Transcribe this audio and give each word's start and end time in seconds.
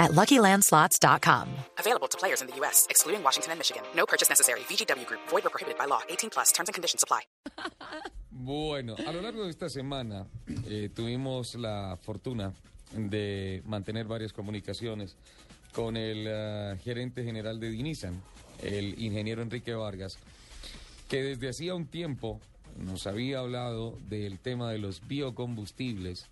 at 0.00 0.10
LuckyLandSlots.com. 0.10 1.46
Available 1.78 2.08
to 2.08 2.18
players 2.18 2.40
in 2.42 2.48
the 2.48 2.56
U.S., 2.56 2.88
excluding 2.90 3.22
Washington 3.22 3.52
and 3.52 3.60
Michigan. 3.60 3.84
No 3.94 4.06
purchase 4.06 4.28
necessary. 4.28 4.60
VGW 4.60 5.06
Group. 5.06 5.20
Void 5.28 5.46
or 5.46 5.50
prohibited 5.50 5.78
by 5.78 5.84
law. 5.84 6.00
18 6.08 6.30
plus. 6.30 6.50
Terms 6.50 6.68
and 6.68 6.74
conditions 6.74 7.04
apply. 7.04 7.22
Bueno, 8.32 8.96
a 9.06 9.12
lo 9.12 9.20
largo 9.20 9.44
de 9.44 9.50
esta 9.50 9.68
semana 9.68 10.26
eh, 10.66 10.88
tuvimos 10.94 11.56
la 11.56 11.98
fortuna 12.00 12.54
de 12.92 13.62
mantener 13.66 14.06
varias 14.06 14.32
comunicaciones 14.32 15.16
con 15.74 15.96
el 15.96 16.24
eh, 16.26 16.78
gerente 16.82 17.22
general 17.22 17.60
de 17.60 17.70
Dinisan, 17.70 18.22
el 18.62 18.98
ingeniero 19.02 19.42
Enrique 19.42 19.74
Vargas, 19.74 20.18
que 21.08 21.22
desde 21.22 21.50
hacía 21.50 21.74
un 21.74 21.86
tiempo 21.86 22.40
nos 22.76 23.06
había 23.06 23.40
hablado 23.40 23.98
del 24.08 24.38
tema 24.38 24.70
de 24.70 24.78
los 24.78 25.06
biocombustibles, 25.06 26.26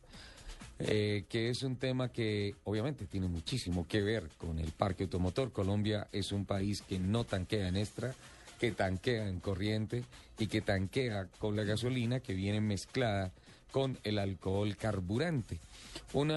eh, 0.80 1.24
que 1.28 1.50
es 1.50 1.62
un 1.62 1.76
tema 1.76 2.12
que 2.12 2.54
obviamente 2.64 3.06
tiene 3.06 3.26
muchísimo 3.26 3.86
que 3.88 4.00
ver 4.00 4.28
con 4.38 4.58
el 4.58 4.70
parque 4.70 5.04
automotor. 5.04 5.52
Colombia 5.52 6.08
es 6.12 6.30
un 6.30 6.44
país 6.44 6.82
que 6.82 6.98
no 6.98 7.24
tanquea 7.24 7.68
en 7.68 7.76
extra, 7.76 8.14
que 8.60 8.70
tanquea 8.72 9.28
en 9.28 9.40
corriente 9.40 10.04
y 10.38 10.46
que 10.46 10.60
tanquea 10.60 11.26
con 11.38 11.56
la 11.56 11.64
gasolina 11.64 12.20
que 12.20 12.34
viene 12.34 12.60
mezclada 12.60 13.32
con 13.72 13.98
el 14.04 14.18
alcohol 14.18 14.76
carburante. 14.76 15.58
Un 16.12 16.28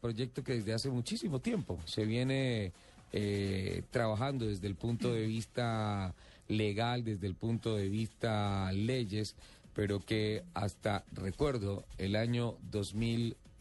proyecto 0.00 0.42
que 0.42 0.54
desde 0.54 0.74
hace 0.74 0.90
muchísimo 0.90 1.40
tiempo 1.40 1.78
se 1.84 2.04
viene 2.04 2.72
eh, 3.12 3.82
trabajando 3.90 4.46
desde 4.46 4.66
el 4.66 4.74
punto 4.74 5.12
de 5.12 5.26
vista 5.26 6.14
legal, 6.48 7.04
desde 7.04 7.26
el 7.26 7.34
punto 7.34 7.76
de 7.76 7.88
vista 7.88 8.70
leyes, 8.72 9.34
pero 9.74 10.00
que 10.00 10.42
hasta, 10.54 11.04
recuerdo, 11.12 11.84
el 11.98 12.16
año 12.16 12.56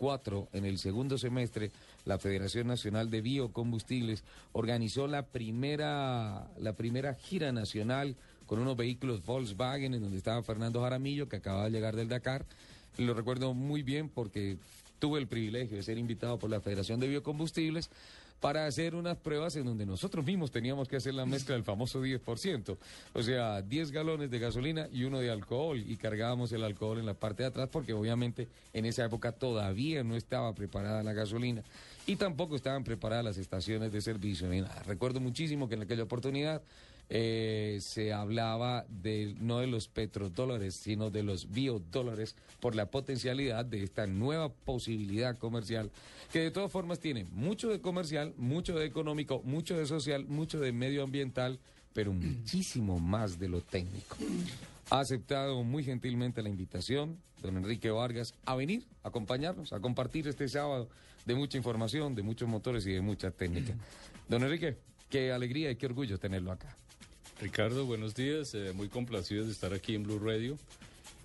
2004, 0.01 0.47
en 0.53 0.65
el 0.65 0.79
segundo 0.79 1.17
semestre, 1.17 1.71
la 2.05 2.17
Federación 2.17 2.67
Nacional 2.67 3.11
de 3.11 3.21
Biocombustibles 3.21 4.23
organizó 4.51 5.07
la 5.07 5.23
primera, 5.23 6.47
la 6.59 6.73
primera 6.73 7.13
gira 7.13 7.51
nacional 7.51 8.15
con 8.47 8.59
unos 8.59 8.75
vehículos 8.75 9.23
Volkswagen 9.23 9.93
en 9.93 10.01
donde 10.01 10.17
estaba 10.17 10.41
Fernando 10.41 10.81
Jaramillo, 10.81 11.29
que 11.29 11.37
acababa 11.37 11.65
de 11.65 11.71
llegar 11.71 11.95
del 11.95 12.09
Dakar. 12.09 12.45
Lo 12.97 13.13
recuerdo 13.13 13.53
muy 13.53 13.83
bien 13.83 14.09
porque 14.09 14.57
tuve 14.99 15.19
el 15.19 15.27
privilegio 15.27 15.77
de 15.77 15.83
ser 15.83 15.97
invitado 15.99 16.39
por 16.39 16.49
la 16.49 16.61
Federación 16.61 16.99
de 16.99 17.07
Biocombustibles 17.07 17.89
para 18.41 18.65
hacer 18.65 18.95
unas 18.95 19.17
pruebas 19.17 19.55
en 19.55 19.65
donde 19.65 19.85
nosotros 19.85 20.25
mismos 20.25 20.51
teníamos 20.51 20.87
que 20.87 20.97
hacer 20.97 21.13
la 21.13 21.27
mezcla 21.27 21.53
del 21.53 21.63
famoso 21.63 22.03
10%, 22.03 22.75
o 23.13 23.23
sea, 23.23 23.61
10 23.61 23.91
galones 23.91 24.31
de 24.31 24.39
gasolina 24.39 24.89
y 24.91 25.03
uno 25.03 25.19
de 25.19 25.29
alcohol. 25.29 25.79
Y 25.79 25.95
cargábamos 25.95 26.51
el 26.51 26.63
alcohol 26.63 26.97
en 26.97 27.05
la 27.05 27.13
parte 27.13 27.43
de 27.43 27.49
atrás 27.49 27.69
porque 27.71 27.93
obviamente 27.93 28.47
en 28.73 28.85
esa 28.85 29.05
época 29.05 29.31
todavía 29.31 30.03
no 30.03 30.15
estaba 30.15 30.53
preparada 30.55 31.03
la 31.03 31.13
gasolina 31.13 31.63
y 32.11 32.17
tampoco 32.17 32.57
estaban 32.57 32.83
preparadas 32.83 33.23
las 33.23 33.37
estaciones 33.37 33.93
de 33.93 34.01
servicio. 34.01 34.49
Recuerdo 34.85 35.21
muchísimo 35.21 35.69
que 35.69 35.75
en 35.75 35.83
aquella 35.83 36.03
oportunidad 36.03 36.61
eh, 37.07 37.77
se 37.79 38.11
hablaba 38.11 38.85
de 38.89 39.33
no 39.39 39.59
de 39.59 39.67
los 39.67 39.87
petrodólares, 39.87 40.75
sino 40.75 41.09
de 41.09 41.23
los 41.23 41.51
biodólares 41.51 42.35
por 42.59 42.75
la 42.75 42.87
potencialidad 42.87 43.63
de 43.63 43.83
esta 43.83 44.07
nueva 44.07 44.49
posibilidad 44.49 45.37
comercial, 45.37 45.89
que 46.33 46.39
de 46.39 46.51
todas 46.51 46.69
formas 46.69 46.99
tiene 46.99 47.23
mucho 47.31 47.69
de 47.69 47.79
comercial, 47.79 48.33
mucho 48.35 48.75
de 48.75 48.85
económico, 48.85 49.41
mucho 49.45 49.77
de 49.77 49.85
social, 49.85 50.25
mucho 50.25 50.59
de 50.59 50.73
medioambiental, 50.73 51.59
pero 51.93 52.11
muchísimo 52.11 52.99
más 52.99 53.39
de 53.39 53.47
lo 53.47 53.61
técnico. 53.61 54.17
Ha 54.89 54.99
aceptado 54.99 55.63
muy 55.63 55.85
gentilmente 55.85 56.43
la 56.43 56.49
invitación, 56.49 57.17
don 57.41 57.55
Enrique 57.55 57.89
Vargas, 57.89 58.33
a 58.45 58.55
venir, 58.55 58.85
a 59.01 59.07
acompañarnos, 59.07 59.71
a 59.71 59.79
compartir 59.79 60.27
este 60.27 60.49
sábado 60.49 60.89
de 61.25 61.35
mucha 61.35 61.57
información, 61.57 62.15
de 62.15 62.23
muchos 62.23 62.47
motores 62.47 62.85
y 62.85 62.91
de 62.91 63.01
mucha 63.01 63.31
técnica. 63.31 63.73
Don 64.29 64.43
Enrique, 64.43 64.77
qué 65.09 65.31
alegría 65.31 65.71
y 65.71 65.75
qué 65.75 65.85
orgullo 65.85 66.17
tenerlo 66.17 66.51
acá. 66.51 66.75
Ricardo, 67.41 67.85
buenos 67.85 68.13
días, 68.13 68.53
eh, 68.53 68.71
muy 68.75 68.87
complacidos 68.87 69.47
de 69.47 69.53
estar 69.53 69.73
aquí 69.73 69.95
en 69.95 70.03
Blue 70.03 70.19
Radio. 70.19 70.57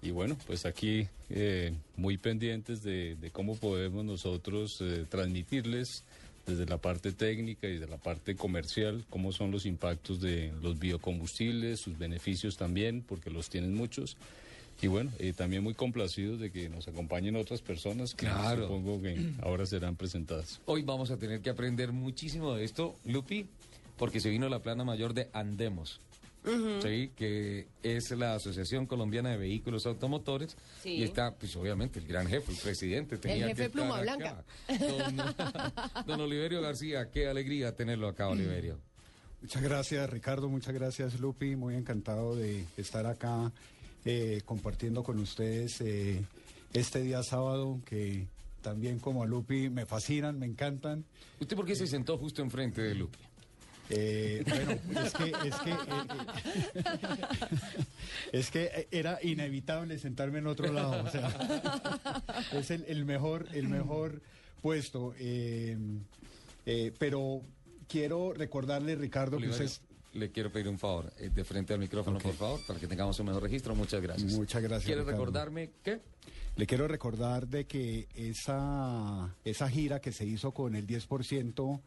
Y 0.02 0.10
bueno, 0.10 0.36
pues 0.46 0.66
aquí 0.66 1.08
eh, 1.30 1.74
muy 1.96 2.16
pendientes 2.16 2.82
de, 2.82 3.16
cómo 3.32 3.56
podemos 3.56 4.04
nosotros 4.04 4.78
eh, 4.80 5.04
transmitirles 5.08 6.04
desde 6.46 6.64
la 6.66 6.78
parte 6.78 7.12
técnica 7.12 7.66
y 7.66 7.74
desde 7.74 7.88
la 7.88 7.96
parte 7.96 8.36
comercial 8.36 9.04
cómo 9.10 9.32
son 9.32 9.50
los 9.50 9.66
impactos 9.66 10.20
de 10.20 10.52
los 10.62 10.78
biocombustibles, 10.78 11.80
sus 11.80 11.98
beneficios 11.98 12.56
también, 12.56 13.02
porque 13.02 13.30
los 13.30 13.50
tienen 13.50 13.74
muchos. 13.74 14.16
Y 14.80 14.88
bueno, 14.88 15.10
también 15.36 15.62
muy 15.62 15.74
complacidos 15.74 16.38
de 16.38 16.50
que 16.50 16.68
nos 16.68 16.86
acompañen 16.86 17.36
otras 17.36 17.62
personas 17.62 18.14
que 18.14 18.26
supongo 18.26 19.00
que 19.00 19.32
ahora 19.42 19.66
serán 19.66 19.96
presentadas. 19.96 20.60
Hoy 20.66 20.82
vamos 20.82 21.10
a 21.10 21.16
tener 21.16 21.40
que 21.40 21.50
aprender 21.50 21.92
muchísimo 21.92 22.54
de 22.54 22.64
esto, 22.64 22.94
Lupi, 23.04 23.46
porque 23.96 24.20
se 24.20 24.28
vino 24.28 24.48
la 24.48 24.60
plana 24.60 24.84
mayor 24.84 25.14
de 25.14 25.28
Andemos. 25.32 26.00
¿sí? 26.80 27.10
que 27.16 27.66
es 27.82 28.10
la 28.12 28.34
Asociación 28.34 28.86
Colombiana 28.86 29.30
de 29.30 29.36
Vehículos 29.36 29.86
Automotores. 29.86 30.56
Y 30.84 31.02
está, 31.02 31.34
pues 31.34 31.56
obviamente, 31.56 31.98
el 31.98 32.06
gran 32.06 32.26
jefe, 32.26 32.52
el 32.52 32.58
presidente. 32.58 33.18
Tenía 33.18 33.46
el 33.46 33.56
jefe 33.56 33.70
Pluma 33.70 34.00
Blanca. 34.00 34.44
Don, 36.06 36.20
Oliverio 36.20 36.60
García, 36.60 37.10
qué 37.10 37.28
alegría 37.28 37.74
tenerlo 37.74 38.08
acá, 38.08 38.28
Oliverio. 38.28 38.78
Muchas 39.42 39.62
gracias, 39.62 40.08
Ricardo. 40.10 40.48
Muchas 40.48 40.74
gracias, 40.74 41.20
Lupi. 41.20 41.56
Muy 41.56 41.74
encantado 41.74 42.34
de 42.36 42.64
estar 42.76 43.06
acá 43.06 43.52
eh, 44.06 44.40
compartiendo 44.44 45.02
con 45.02 45.18
ustedes 45.18 45.80
eh, 45.82 46.24
este 46.72 47.02
día 47.02 47.22
sábado 47.22 47.80
que 47.84 48.26
también 48.62 48.98
como 48.98 49.22
a 49.22 49.26
Lupi 49.26 49.68
me 49.68 49.86
fascinan, 49.86 50.38
me 50.38 50.46
encantan. 50.46 51.04
¿Usted 51.40 51.56
por 51.56 51.66
qué 51.66 51.76
se 51.76 51.86
sentó 51.86 52.16
justo 52.16 52.42
enfrente 52.42 52.82
de 52.82 52.94
Lupi? 52.94 53.18
Eh, 53.88 54.44
bueno, 54.46 54.72
es 55.04 55.12
que, 55.12 55.32
es 55.44 55.56
que, 55.56 55.70
eh, 55.70 55.76
eh, 56.74 57.26
es 58.32 58.50
que 58.50 58.88
era 58.90 59.18
inevitable 59.22 59.98
sentarme 59.98 60.38
en 60.38 60.48
otro 60.48 60.72
lado, 60.72 61.04
o 61.04 61.10
sea, 61.10 61.30
es 62.52 62.70
el, 62.70 63.04
mejor, 63.04 63.46
el 63.52 63.68
mejor 63.68 64.20
puesto. 64.60 65.14
pero 66.98 67.42
quiero 67.88 68.32
recordarle, 68.32 68.96
Ricardo, 68.96 69.38
que 69.38 69.48
usted 69.48 69.70
le 70.16 70.30
quiero 70.30 70.50
pedir 70.50 70.68
un 70.68 70.78
favor, 70.78 71.12
de 71.14 71.44
frente 71.44 71.74
al 71.74 71.80
micrófono, 71.80 72.18
por 72.18 72.34
favor, 72.34 72.60
para 72.66 72.78
que 72.78 72.86
tengamos 72.86 73.18
un 73.20 73.26
mejor 73.26 73.42
registro. 73.42 73.74
Muchas 73.74 74.02
gracias. 74.02 74.32
Muchas 74.32 74.62
gracias. 74.62 74.86
¿Quiere 74.86 75.04
recordarme 75.04 75.70
qué? 75.82 76.00
Le 76.56 76.66
quiero 76.66 76.88
recordar 76.88 77.46
de 77.46 77.66
que 77.66 78.08
esa, 78.14 79.34
esa 79.44 79.68
gira 79.68 80.00
que 80.00 80.12
se 80.12 80.24
hizo 80.24 80.52
con 80.52 80.74
el 80.74 80.86
10% 80.86 81.80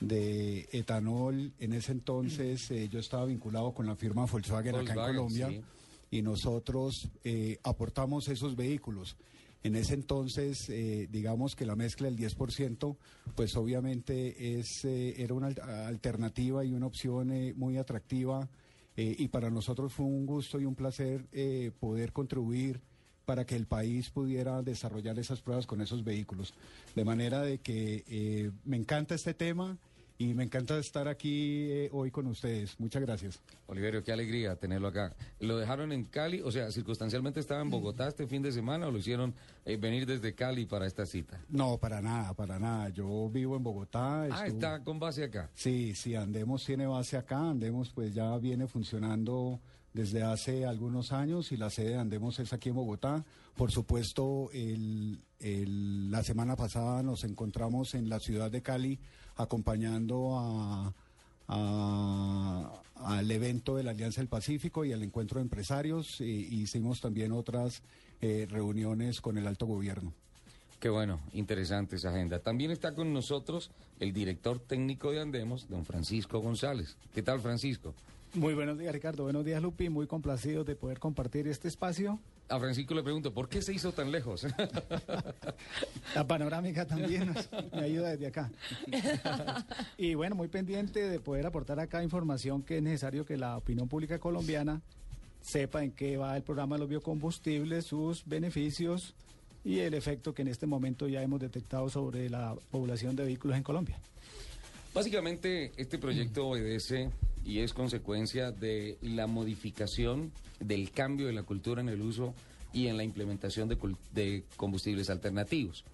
de 0.00 0.68
etanol. 0.72 1.52
En 1.60 1.72
ese 1.72 1.92
entonces 1.92 2.70
eh, 2.70 2.88
yo 2.88 2.98
estaba 2.98 3.24
vinculado 3.26 3.72
con 3.72 3.86
la 3.86 3.94
firma 3.94 4.26
Volkswagen, 4.26 4.74
acá 4.74 4.92
en 4.92 5.16
Colombia 5.16 5.62
y 6.10 6.22
nosotros 6.22 7.08
eh, 7.24 7.58
aportamos 7.62 8.28
esos 8.28 8.56
vehículos. 8.56 9.16
En 9.62 9.76
ese 9.76 9.94
entonces, 9.94 10.68
eh, 10.70 11.06
digamos 11.10 11.54
que 11.54 11.66
la 11.66 11.76
mezcla 11.76 12.06
del 12.06 12.16
10%, 12.16 12.96
pues 13.34 13.56
obviamente 13.56 14.58
es, 14.58 14.84
era 14.84 15.34
una 15.34 15.48
alternativa 15.86 16.64
y 16.64 16.72
una 16.72 16.86
opción 16.86 17.32
muy 17.56 17.76
atractiva 17.76 18.48
y 18.96 19.28
para 19.28 19.48
nosotros 19.48 19.94
fue 19.94 20.04
un 20.04 20.26
gusto 20.26 20.60
y 20.60 20.66
un 20.66 20.74
placer 20.74 21.24
poder 21.78 22.12
contribuir 22.12 22.80
para 23.24 23.46
que 23.46 23.56
el 23.56 23.66
país 23.66 24.10
pudiera 24.10 24.60
desarrollar 24.60 25.18
esas 25.18 25.40
pruebas 25.40 25.66
con 25.66 25.80
esos 25.80 26.04
vehículos. 26.04 26.52
De 26.94 27.04
manera 27.04 27.40
de 27.40 27.58
que 27.58 28.52
me 28.64 28.76
encanta 28.76 29.14
este 29.14 29.32
tema 29.32 29.78
y 30.20 30.34
me 30.34 30.44
encanta 30.44 30.78
estar 30.78 31.08
aquí 31.08 31.68
eh, 31.70 31.88
hoy 31.92 32.10
con 32.10 32.26
ustedes. 32.26 32.78
Muchas 32.78 33.00
gracias. 33.00 33.40
Oliverio, 33.66 34.04
qué 34.04 34.12
alegría 34.12 34.54
tenerlo 34.54 34.88
acá. 34.88 35.16
¿Lo 35.38 35.56
dejaron 35.56 35.92
en 35.92 36.04
Cali? 36.04 36.42
O 36.42 36.52
sea, 36.52 36.70
circunstancialmente 36.70 37.40
estaba 37.40 37.62
en 37.62 37.70
Bogotá 37.70 38.08
este 38.08 38.26
fin 38.26 38.42
de 38.42 38.52
semana 38.52 38.86
o 38.86 38.90
lo 38.90 38.98
hicieron 38.98 39.32
eh, 39.64 39.78
venir 39.78 40.04
desde 40.04 40.34
Cali 40.34 40.66
para 40.66 40.86
esta 40.86 41.06
cita? 41.06 41.40
No, 41.48 41.78
para 41.78 42.02
nada, 42.02 42.34
para 42.34 42.58
nada. 42.58 42.90
Yo 42.90 43.30
vivo 43.30 43.56
en 43.56 43.62
Bogotá. 43.62 44.24
Ah, 44.24 44.46
está 44.46 44.84
con 44.84 44.98
base 45.00 45.24
acá. 45.24 45.48
Sí, 45.54 45.94
sí, 45.94 46.14
Andemos 46.14 46.66
tiene 46.66 46.86
base 46.86 47.16
acá. 47.16 47.38
Andemos 47.38 47.88
pues 47.88 48.12
ya 48.12 48.36
viene 48.36 48.66
funcionando 48.66 49.58
desde 49.92 50.22
hace 50.22 50.66
algunos 50.66 51.12
años 51.12 51.52
y 51.52 51.56
la 51.56 51.70
sede 51.70 51.90
de 51.90 51.98
Andemos 51.98 52.38
es 52.38 52.52
aquí 52.52 52.68
en 52.68 52.76
Bogotá. 52.76 53.24
Por 53.56 53.70
supuesto, 53.70 54.50
el, 54.52 55.18
la 56.10 56.22
semana 56.22 56.56
pasada 56.56 57.02
nos 57.02 57.24
encontramos 57.24 57.94
en 57.94 58.08
la 58.08 58.20
ciudad 58.20 58.50
de 58.50 58.62
Cali 58.62 58.98
acompañando 59.36 60.38
a, 60.38 60.92
al 62.94 63.30
evento 63.30 63.76
de 63.76 63.82
la 63.82 63.90
Alianza 63.90 64.20
del 64.20 64.28
Pacífico 64.28 64.84
y 64.84 64.92
al 64.92 65.02
encuentro 65.02 65.38
de 65.38 65.42
empresarios. 65.42 66.20
Y, 66.20 66.62
hicimos 66.62 67.00
también 67.00 67.32
otras 67.32 67.82
eh, 68.20 68.46
reuniones 68.48 69.20
con 69.20 69.38
el 69.38 69.46
alto 69.46 69.66
gobierno. 69.66 70.12
Qué 70.78 70.88
bueno, 70.88 71.20
interesante 71.34 71.96
esa 71.96 72.08
agenda. 72.10 72.38
También 72.38 72.70
está 72.70 72.94
con 72.94 73.12
nosotros 73.12 73.70
el 73.98 74.14
director 74.14 74.58
técnico 74.60 75.10
de 75.10 75.20
Andemos, 75.20 75.68
don 75.68 75.84
Francisco 75.84 76.38
González. 76.38 76.96
¿Qué 77.12 77.22
tal, 77.22 77.40
Francisco? 77.40 77.94
Muy 78.34 78.54
buenos 78.54 78.78
días, 78.78 78.92
Ricardo. 78.92 79.24
Buenos 79.24 79.44
días, 79.44 79.60
Lupi. 79.60 79.88
Muy 79.88 80.06
complacido 80.06 80.62
de 80.62 80.76
poder 80.76 81.00
compartir 81.00 81.48
este 81.48 81.66
espacio. 81.66 82.20
A 82.48 82.60
Francisco 82.60 82.94
le 82.94 83.02
pregunto, 83.02 83.34
¿por 83.34 83.48
qué 83.48 83.60
se 83.60 83.74
hizo 83.74 83.90
tan 83.90 84.12
lejos? 84.12 84.46
La 86.14 86.26
panorámica 86.26 86.86
también 86.86 87.34
me 87.72 87.80
ayuda 87.80 88.10
desde 88.10 88.28
acá. 88.28 88.50
Y 89.98 90.14
bueno, 90.14 90.36
muy 90.36 90.46
pendiente 90.46 91.08
de 91.08 91.18
poder 91.18 91.44
aportar 91.44 91.80
acá 91.80 92.04
información 92.04 92.62
que 92.62 92.78
es 92.78 92.82
necesario 92.82 93.26
que 93.26 93.36
la 93.36 93.56
opinión 93.56 93.88
pública 93.88 94.18
colombiana 94.18 94.80
sepa 95.40 95.82
en 95.82 95.90
qué 95.90 96.16
va 96.16 96.36
el 96.36 96.42
programa 96.42 96.76
de 96.76 96.80
los 96.80 96.88
biocombustibles, 96.88 97.84
sus 97.84 98.24
beneficios 98.26 99.14
y 99.64 99.80
el 99.80 99.94
efecto 99.94 100.34
que 100.34 100.42
en 100.42 100.48
este 100.48 100.66
momento 100.66 101.08
ya 101.08 101.22
hemos 101.22 101.40
detectado 101.40 101.88
sobre 101.88 102.30
la 102.30 102.54
población 102.70 103.16
de 103.16 103.24
vehículos 103.24 103.56
en 103.56 103.62
Colombia. 103.62 103.98
Básicamente, 104.92 105.72
este 105.76 105.98
proyecto 105.98 106.48
obedece 106.48 107.10
y 107.44 107.60
es 107.60 107.72
consecuencia 107.72 108.50
de 108.50 108.98
la 109.02 109.26
modificación 109.26 110.32
del 110.58 110.90
cambio 110.90 111.26
de 111.26 111.32
la 111.32 111.44
cultura 111.44 111.80
en 111.80 111.88
el 111.88 112.02
uso 112.02 112.34
y 112.72 112.88
en 112.88 112.96
la 112.96 113.04
implementación 113.04 113.68
de, 113.68 114.44
combustibles 114.56 115.08
alternativos. 115.10 115.84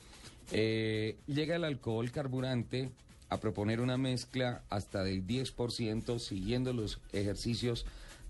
Eh, 0.52 1.16
llega 1.26 1.56
el 1.56 1.64
alcohol 1.64 2.10
carburante 2.10 2.90
a 3.28 3.38
proponer 3.38 3.80
una 3.80 3.98
mezcla 3.98 4.62
hasta 4.70 5.02
del 5.04 5.26
10% 5.26 6.18
siguiendo 6.18 6.72
los 6.72 7.00
ejercicios, 7.12 7.84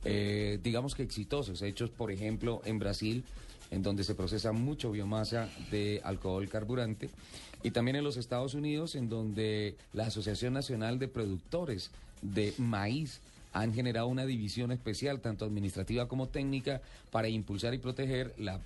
eh, 0.05 0.59
digamos 0.63 0.95
que 0.95 1.03
exitosos, 1.03 1.63
hechos 1.63 1.91
por 1.91 2.11
ejemplo 2.11 2.63
en 2.65 2.79
Brasil 2.79 3.25
en 3.71 3.83
donde 3.83 4.05
se 4.05 4.15
procesa 4.15 4.53
mucho 4.53 4.91
biomasa 4.91 5.49
de 5.71 6.01
alcohol 6.05 6.49
carburante, 6.49 7.11
y 7.63 7.71
también 7.71 7.97
en 7.97 8.05
los 8.05 8.17
Estados 8.17 8.55
Unidos, 8.55 8.95
en 8.95 9.09
donde 9.09 9.77
la 9.93 10.07
Asociación 10.07 10.53
Nacional 10.53 10.99
de 10.99 11.09
Productores 11.09 11.91
de 12.23 12.55
Maíz 12.59 13.21
han 13.53 13.73
generado 13.73 14.07
una 14.09 14.27
división 14.27 14.71
especial, 14.71 15.21
tanto 15.21 15.47
administrativa 15.47 16.09
como 16.09 16.29
técnica, 16.29 16.83
para 17.11 17.29
impulsar 17.29 17.73
y 17.73 17.79
proteger 17.79 18.35
la, 18.37 18.61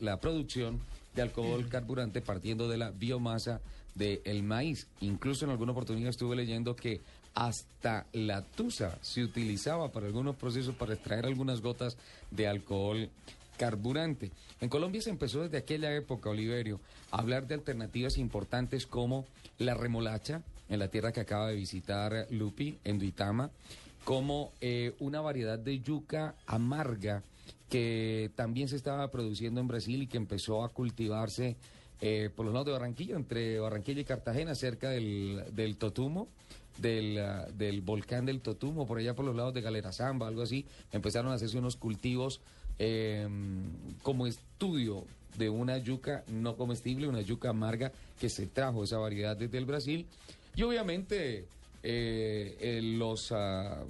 la 0.00 0.20
producción 0.20 0.80
de 1.14 1.22
alcohol 1.22 1.68
carburante 1.68 2.22
partiendo 2.22 2.66
de 2.68 2.78
la 2.78 2.90
biomasa 2.90 3.60
del 3.94 4.42
maíz. 4.42 4.86
Incluso 5.00 5.44
en 5.44 5.50
alguna 5.50 5.72
oportunidad 5.72 6.08
estuve 6.08 6.34
leyendo 6.34 6.74
que 6.74 7.00
hasta 7.34 8.06
la 8.12 8.42
tusa 8.42 8.98
se 9.02 9.22
utilizaba 9.22 9.92
para 9.92 10.06
algunos 10.06 10.36
procesos 10.36 10.74
para 10.74 10.94
extraer 10.94 11.26
algunas 11.26 11.60
gotas 11.60 11.96
de 12.30 12.46
alcohol 12.46 13.10
carburante. 13.56 14.30
En 14.60 14.68
Colombia 14.68 15.02
se 15.02 15.10
empezó 15.10 15.42
desde 15.42 15.58
aquella 15.58 15.94
época, 15.94 16.30
Oliverio, 16.30 16.80
a 17.10 17.18
hablar 17.18 17.46
de 17.46 17.54
alternativas 17.54 18.18
importantes 18.18 18.86
como 18.86 19.26
la 19.58 19.74
remolacha, 19.74 20.42
en 20.68 20.78
la 20.78 20.88
tierra 20.88 21.12
que 21.12 21.20
acaba 21.20 21.48
de 21.48 21.56
visitar 21.56 22.26
Lupi, 22.30 22.78
en 22.84 22.98
Duitama, 22.98 23.50
como 24.04 24.52
eh, 24.60 24.94
una 24.98 25.20
variedad 25.20 25.58
de 25.58 25.80
yuca 25.80 26.34
amarga 26.46 27.22
que 27.68 28.30
también 28.34 28.68
se 28.68 28.76
estaba 28.76 29.10
produciendo 29.10 29.60
en 29.60 29.68
Brasil 29.68 30.02
y 30.02 30.06
que 30.06 30.18
empezó 30.18 30.64
a 30.64 30.68
cultivarse 30.68 31.56
eh, 32.00 32.30
por 32.34 32.44
los 32.44 32.52
lados 32.52 32.66
de 32.66 32.72
Barranquilla, 32.72 33.16
entre 33.16 33.60
Barranquilla 33.60 34.00
y 34.00 34.04
Cartagena, 34.04 34.54
cerca 34.54 34.90
del, 34.90 35.44
del 35.52 35.76
Totumo. 35.76 36.28
Del, 36.78 37.18
ah, 37.18 37.46
del, 37.56 37.82
volcán 37.82 38.24
del 38.24 38.40
Totumo, 38.40 38.86
por 38.86 38.98
allá 38.98 39.14
por 39.14 39.24
los 39.24 39.36
lados 39.36 39.52
de 39.52 39.60
Galera 39.60 39.92
Zamba, 39.92 40.26
algo 40.26 40.42
así, 40.42 40.64
empezaron 40.90 41.30
a 41.30 41.34
hacerse 41.34 41.58
unos 41.58 41.76
cultivos 41.76 42.40
eh, 42.78 43.28
como 44.02 44.26
estudio 44.26 45.04
de 45.36 45.48
una 45.48 45.78
yuca 45.78 46.24
no 46.28 46.56
comestible, 46.56 47.08
una 47.08 47.20
yuca 47.20 47.50
amarga 47.50 47.92
que 48.18 48.28
se 48.28 48.46
trajo 48.46 48.84
esa 48.84 48.98
variedad 48.98 49.36
desde 49.36 49.58
el 49.58 49.66
Brasil. 49.66 50.06
Y 50.56 50.62
obviamente 50.62 51.44
eh, 51.82 52.80
los 52.82 53.32
ah, 53.32 53.82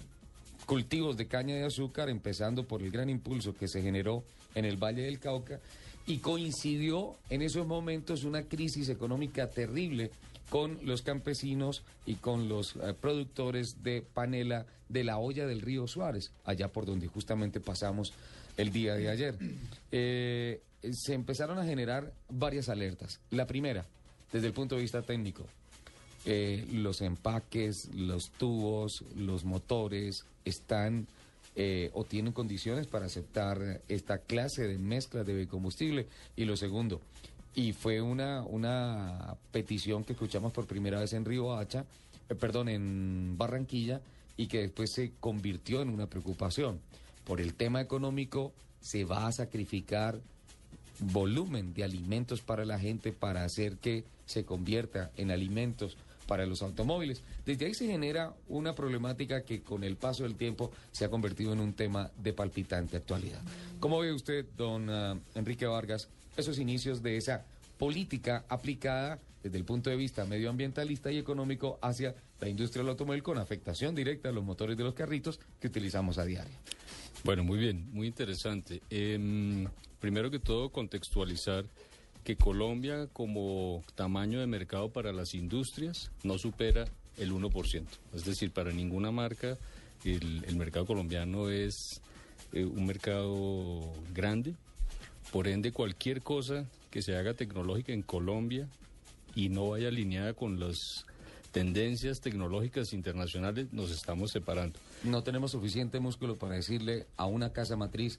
cultivos 0.67 1.17
de 1.17 1.26
caña 1.26 1.55
de 1.55 1.64
azúcar, 1.64 2.08
empezando 2.08 2.64
por 2.64 2.82
el 2.82 2.90
gran 2.90 3.11
impulso 3.11 3.55
que 3.55 3.69
se 3.69 3.82
generó 3.82 4.23
en 4.55 4.64
el 4.64 4.76
Valle 4.76 5.02
del 5.02 5.19
Cauca, 5.19 5.61
y 6.06 6.19
coincidió 6.19 7.14
en 7.31 7.43
esos 7.43 7.67
momentos 7.67 8.25
una 8.25 8.43
crisis 8.43 8.88
económica 8.88 9.49
terrible 9.49 10.11
con 10.52 10.78
los 10.82 11.00
campesinos 11.00 11.82
y 12.04 12.16
con 12.16 12.50
los 12.50 12.76
eh, 12.76 12.93
productores 12.93 13.82
de 13.82 14.02
panela 14.02 14.66
de 14.90 15.02
la 15.02 15.16
olla 15.16 15.46
del 15.46 15.62
río 15.62 15.87
Suárez, 15.87 16.31
allá 16.44 16.69
por 16.69 16.84
donde 16.84 17.06
justamente 17.06 17.58
pasamos 17.58 18.12
el 18.58 18.70
día 18.70 18.94
de 18.94 19.08
ayer. 19.08 19.34
Eh, 19.90 20.60
se 20.90 21.14
empezaron 21.14 21.58
a 21.58 21.64
generar 21.64 22.12
varias 22.28 22.69
alertas. 22.69 23.19
La 23.31 23.46
primera, 23.46 23.87
desde 24.31 24.49
el 24.49 24.52
punto 24.52 24.75
de 24.75 24.82
vista 24.82 25.00
técnico, 25.00 25.46
eh, 26.26 26.66
los 26.70 27.00
empaques, 27.00 27.88
los 27.94 28.28
tubos, 28.32 29.06
los 29.16 29.46
motores 29.46 30.26
están 30.44 31.06
o 31.94 32.04
tienen 32.04 32.32
condiciones 32.32 32.87
para 32.87 33.06
aceptar 33.06 33.82
esta 33.88 34.19
clase 34.19 34.66
de 34.69 34.78
mezcla 34.78 35.22
de 35.22 35.46
combustible. 35.49 36.06
Y 36.34 36.44
lo 36.44 36.56
segundo, 36.56 37.00
y 37.54 37.72
fue 37.72 38.00
una, 38.00 38.43
una 38.43 39.37
petición 39.50 40.04
que 40.04 40.12
escuchamos 40.12 40.52
por 40.52 40.66
primera 40.66 41.00
vez 41.00 41.12
en 41.12 41.25
Río 41.25 41.56
Hacha, 41.56 41.84
perdón, 42.40 42.69
en 42.69 43.37
Barranquilla, 43.37 44.00
y 44.37 44.46
que 44.46 44.60
después 44.60 44.90
se 44.90 45.12
convirtió 45.20 45.82
en 45.82 45.90
una 45.90 46.06
preocupación 46.06 46.81
por 47.25 47.40
el 47.40 47.54
tema 47.54 47.81
económico 47.81 48.52
se 48.81 49.04
va 49.04 49.26
a 49.26 49.32
sacrificar 49.32 50.20
volumen 50.99 51.72
de 51.75 51.84
alimentos 51.84 52.43
para 52.43 52.64
la 52.64 52.78
gente 52.78 53.12
para 53.12 53.44
hacer 53.44 53.76
que 53.76 54.04
se 54.26 54.44
convierta 54.44 55.10
en 55.16 55.31
alimentos 55.31 55.96
para 56.26 56.46
los 56.46 56.62
automóviles. 56.62 57.22
Desde 57.44 57.66
ahí 57.66 57.75
se 57.75 57.87
genera 57.87 58.34
una 58.49 58.75
problemática 58.75 59.43
que 59.43 59.62
con 59.62 59.84
el 59.84 59.96
paso 59.96 60.22
del 60.22 60.37
tiempo 60.37 60.70
se 60.93 61.04
ha 61.04 61.10
convertido 61.10 61.52
en 61.52 61.60
un 61.60 61.75
tema 61.75 62.10
de 62.16 62.32
palpitante 62.32 62.96
actualidad. 62.96 63.40
¿Cómo 63.81 64.00
ve 64.00 64.12
usted, 64.12 64.46
don 64.56 64.88
ah, 64.88 65.19
Enrique 65.34 65.66
Vargas, 65.66 66.08
esos 66.37 66.58
inicios 66.58 67.02
de 67.02 67.17
esa 67.17 67.44
política 67.79 68.44
aplicada 68.49 69.19
desde 69.43 69.58
el 69.58 69.64
punto 69.64 69.90
de 69.90 69.96
vista 69.96 70.25
medioambientalista 70.25 71.11
y 71.11 71.19
económico 71.19 71.79
hacia 71.82 72.14
la 72.40 72.49
industria 72.49 72.82
del 72.82 72.90
automóvil 72.90 73.23
con 73.23 73.38
afectación 73.38 73.94
directa 73.94 74.29
a 74.29 74.32
los 74.32 74.44
motores 74.44 74.76
de 74.76 74.84
los 74.84 74.94
carritos 74.94 75.40
que 75.61 75.67
utilizamos 75.67 76.19
a 76.19 76.25
diario? 76.25 76.55
Bueno, 77.25 77.44
muy 77.44 77.58
bien, 77.58 77.88
muy 77.93 78.06
interesante. 78.06 78.82
Em, 78.90 79.67
primero 80.00 80.31
que 80.31 80.38
todo, 80.38 80.71
contextualizar 80.71 81.64
que 82.25 82.37
Colombia 82.37 83.09
como 83.12 83.83
tamaño 83.95 84.40
de 84.40 84.47
mercado 84.47 84.90
para 84.90 85.12
las 85.12 85.35
industrias 85.35 86.11
no 86.23 86.38
supera 86.38 86.85
el 87.18 87.33
1%. 87.33 87.87
Es 88.14 88.25
decir, 88.25 88.52
para 88.52 88.73
ninguna 88.73 89.11
marca 89.11 89.59
el, 90.04 90.57
mercado 90.57 90.87
colombiano 90.87 91.49
es 91.49 92.00
eh, 92.52 92.64
un 92.64 92.87
mercado 92.87 93.80
grande. 94.12 94.54
Por 95.33 95.49
ende, 95.49 95.73
cualquier 95.73 96.23
cosa 96.23 96.67
que 96.91 97.01
se 97.01 97.17
haga 97.17 97.33
tecnológica 97.35 97.93
en 97.93 98.03
Colombia 98.03 98.69
y 99.35 99.49
no 99.49 99.71
vaya 99.71 99.89
alineada 99.89 100.35
con 100.35 100.61
las 100.61 101.07
tendencias 101.53 102.21
tecnológicas 102.21 102.93
internacionales, 102.93 103.73
nos 103.73 103.91
estamos 103.91 104.31
separando. 104.31 104.79
No 105.03 105.23
tenemos 105.23 105.53
suficiente 105.53 106.01
músculo 106.01 106.37
para 106.37 106.55
decirle 106.57 107.07
a 107.17 107.25
una 107.25 107.53
casa 107.53 107.77
matriz, 107.77 108.19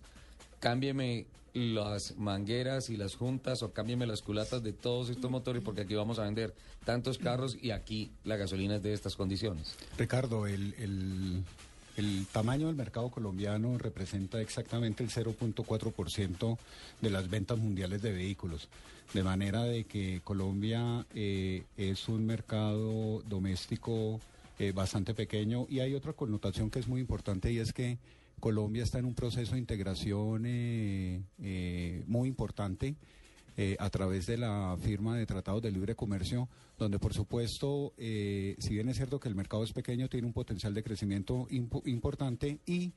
cámbieme 0.60 1.28
las 1.54 2.18
mangueras 2.18 2.90
y 2.90 2.98
las 2.98 3.16
juntas 3.16 3.62
o 3.62 3.74
cámbieme 3.74 4.08
las 4.08 4.24
culatas 4.24 4.64
de 4.64 4.74
todos 4.74 5.10
estos 5.10 5.30
motores 5.30 5.62
porque 5.64 5.82
aquí 5.82 5.94
vamos 5.94 6.18
a 6.18 6.24
vender 6.24 6.56
tantos 6.84 7.20
carros 7.20 7.56
y 7.62 7.72
aquí 7.72 8.12
la 8.24 8.38
gasolina 8.38 8.78
es 8.78 8.84
de 8.84 8.94
estas 8.94 9.16
condiciones. 9.16 9.76
Ricardo, 9.98 10.48
el, 10.48 10.74
el, 10.80 11.44
el 11.98 12.26
tamaño 12.32 12.68
del 12.68 12.76
mercado 12.76 13.10
colombiano 13.10 13.78
representa 13.78 14.42
exactamente 14.42 15.04
el 15.04 15.10
0.4% 15.10 16.58
de 17.02 17.10
las 17.10 17.30
ventas 17.30 17.58
mundiales 17.58 18.02
de 18.02 18.12
vehículos. 18.12 18.70
De 19.14 19.24
manera 19.24 19.64
de 19.64 19.84
que 19.84 20.22
Colombia 20.24 21.06
eh, 21.14 21.64
es 21.78 22.08
un 22.08 22.26
mercado 22.26 23.22
doméstico 23.28 24.20
eh, 24.58 24.72
bastante 24.72 25.14
pequeño 25.14 25.68
y 25.70 25.82
hay 25.82 25.94
otra 25.94 26.14
connotación 26.14 26.70
que 26.70 26.80
es 26.80 26.88
muy 26.88 27.02
importante 27.02 27.52
y 27.52 27.60
es 27.60 27.74
que 27.74 27.98
Colombia 28.40 28.84
está 28.84 29.00
en 29.00 29.06
un 29.06 29.14
proceso 29.14 29.54
de 29.54 29.60
integración 29.60 30.44
eh, 30.46 32.04
muy 32.08 32.28
importante 32.28 32.96
a 33.78 33.90
través 33.90 34.26
de 34.26 34.38
la 34.38 34.76
firma 34.82 35.18
de 35.18 35.26
tratados 35.26 35.62
de 35.62 35.72
libre 35.72 35.96
comercio, 35.96 36.50
donde 36.78 36.98
por 36.98 37.14
supuesto, 37.14 37.94
si 37.98 38.70
bien 38.70 38.90
es 38.90 38.98
cierto 38.98 39.20
que 39.20 39.30
el 39.30 39.36
mercado 39.36 39.64
es 39.64 39.72
pequeño, 39.74 40.10
tiene 40.10 40.26
un 40.26 40.34
potencial 40.34 40.74
de 40.74 40.84
crecimiento 40.84 41.48
importante 41.50 42.60
y 42.66 42.92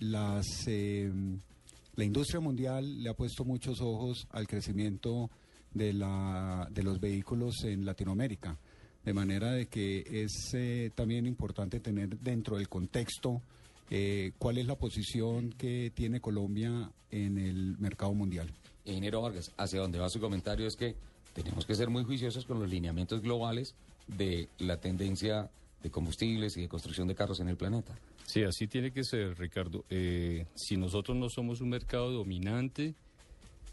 las 0.00 0.66
la 1.96 2.04
industria 2.04 2.40
mundial 2.40 3.02
le 3.02 3.08
ha 3.08 3.14
puesto 3.14 3.44
muchos 3.46 3.80
ojos 3.80 4.28
al 4.30 4.46
crecimiento 4.46 5.30
de, 5.72 5.94
la, 5.94 6.68
de 6.70 6.82
los 6.82 7.00
vehículos 7.00 7.64
en 7.64 7.86
Latinoamérica. 7.86 8.58
de 9.02 9.14
manera 9.14 9.52
de 9.52 9.66
que 9.66 10.04
es 10.10 10.50
eh, 10.52 10.90
también 10.94 11.26
importante 11.26 11.80
tener 11.80 12.18
dentro 12.18 12.56
del 12.56 12.68
contexto 12.68 13.40
eh, 13.88 14.32
cuál 14.36 14.58
es 14.58 14.66
la 14.66 14.74
posición 14.74 15.52
que 15.52 15.92
tiene 15.94 16.20
Colombia 16.20 16.90
en 17.10 17.38
el 17.38 17.78
mercado 17.78 18.12
mundial. 18.12 18.52
Ingeniero 18.86 19.22
Vargas, 19.22 19.52
hacia 19.56 19.80
donde 19.80 19.98
va 19.98 20.08
su 20.08 20.20
comentario 20.20 20.66
es 20.66 20.76
que 20.76 20.94
tenemos 21.34 21.66
que 21.66 21.74
ser 21.74 21.90
muy 21.90 22.04
juiciosos 22.04 22.46
con 22.46 22.60
los 22.60 22.70
lineamientos 22.70 23.20
globales 23.20 23.74
de 24.06 24.48
la 24.58 24.78
tendencia 24.78 25.50
de 25.82 25.90
combustibles 25.90 26.56
y 26.56 26.62
de 26.62 26.68
construcción 26.68 27.08
de 27.08 27.14
carros 27.14 27.40
en 27.40 27.48
el 27.48 27.56
planeta. 27.56 27.94
Sí, 28.24 28.42
así 28.42 28.66
tiene 28.66 28.90
que 28.90 29.04
ser, 29.04 29.38
Ricardo. 29.38 29.84
Eh, 29.90 30.46
si 30.54 30.76
nosotros 30.76 31.16
no 31.16 31.28
somos 31.28 31.60
un 31.60 31.68
mercado 31.68 32.10
dominante 32.10 32.94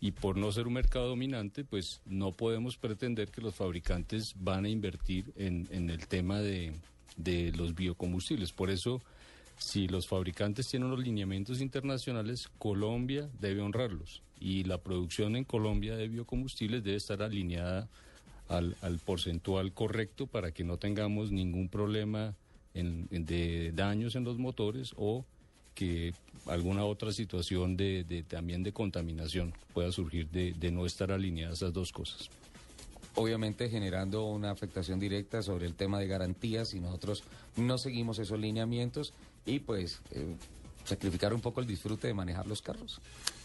y 0.02 0.12
por 0.12 0.38
no 0.38 0.52
ser 0.52 0.68
un 0.68 0.74
mercado 0.74 1.08
dominante, 1.08 1.64
pues 1.64 2.02
no 2.06 2.32
podemos 2.34 2.78
pretender 2.78 3.32
que 3.32 3.42
los 3.42 3.56
fabricantes 3.56 4.34
van 4.38 4.66
a 4.66 4.70
invertir 4.70 5.32
en, 5.38 5.90
el 5.90 6.08
tema 6.08 6.40
de, 6.40 6.74
de 7.16 7.52
los 7.54 7.74
biocombustibles. 7.74 8.52
Por 8.52 8.70
eso, 8.70 9.02
si 9.58 9.88
los 9.88 10.08
fabricantes 10.08 10.68
tienen 10.68 10.88
unos 10.88 11.00
lineamientos 11.04 11.62
internacionales, 11.62 12.50
Colombia 12.60 13.30
debe 13.40 13.62
honrarlos 13.62 14.22
y 14.44 14.66
la 14.66 14.78
producción 14.78 15.38
en 15.38 15.46
Colombia 15.46 15.96
de 15.96 16.10
biocombustibles 16.10 16.84
debe 16.84 16.98
estar 16.98 17.24
alineada 17.24 17.88
al, 18.50 18.76
al 18.82 19.00
porcentual 19.00 19.72
correcto 19.72 20.28
para 20.28 20.52
que 20.52 20.66
no 20.66 20.76
tengamos 20.78 21.32
ningún 21.32 21.70
problema 21.70 22.36
en- 22.74 23.08
de 23.10 23.72
daños 23.74 24.16
en 24.16 24.26
los 24.26 24.38
motores 24.38 24.92
o 24.98 25.24
que 25.76 26.14
alguna 26.46 26.84
otra 26.84 27.14
situación 27.14 27.78
de, 27.78 28.26
también 28.28 28.64
de 28.64 28.74
contaminación 28.74 29.54
pueda 29.74 29.94
surgir 29.94 30.28
de, 30.30 30.72
no 30.72 30.86
estar 30.86 31.12
alineadas 31.14 31.60
esas 31.60 31.72
dos 31.74 31.94
cosas. 31.94 32.30
Obviamente 33.16 33.70
generando 33.70 34.26
una 34.26 34.52
afectación 34.52 35.00
directa 35.00 35.42
sobre 35.42 35.68
el 35.68 35.74
tema 35.76 36.00
de 36.00 36.08
garantías 36.08 36.74
y 36.74 36.82
nosotros 36.82 37.24
no 37.56 37.78
seguimos 37.78 38.20
esos 38.20 38.40
lineamientos 38.40 39.14
y 39.46 39.60
pues 39.60 40.02
eh, 40.12 40.36
sacrificar 40.84 41.34
un 41.34 41.40
poco 41.40 41.62
el 41.62 41.68
disfrute 41.68 42.08
de 42.08 42.14
manejar 42.14 42.46
los 42.46 42.62
carros. 42.62 43.00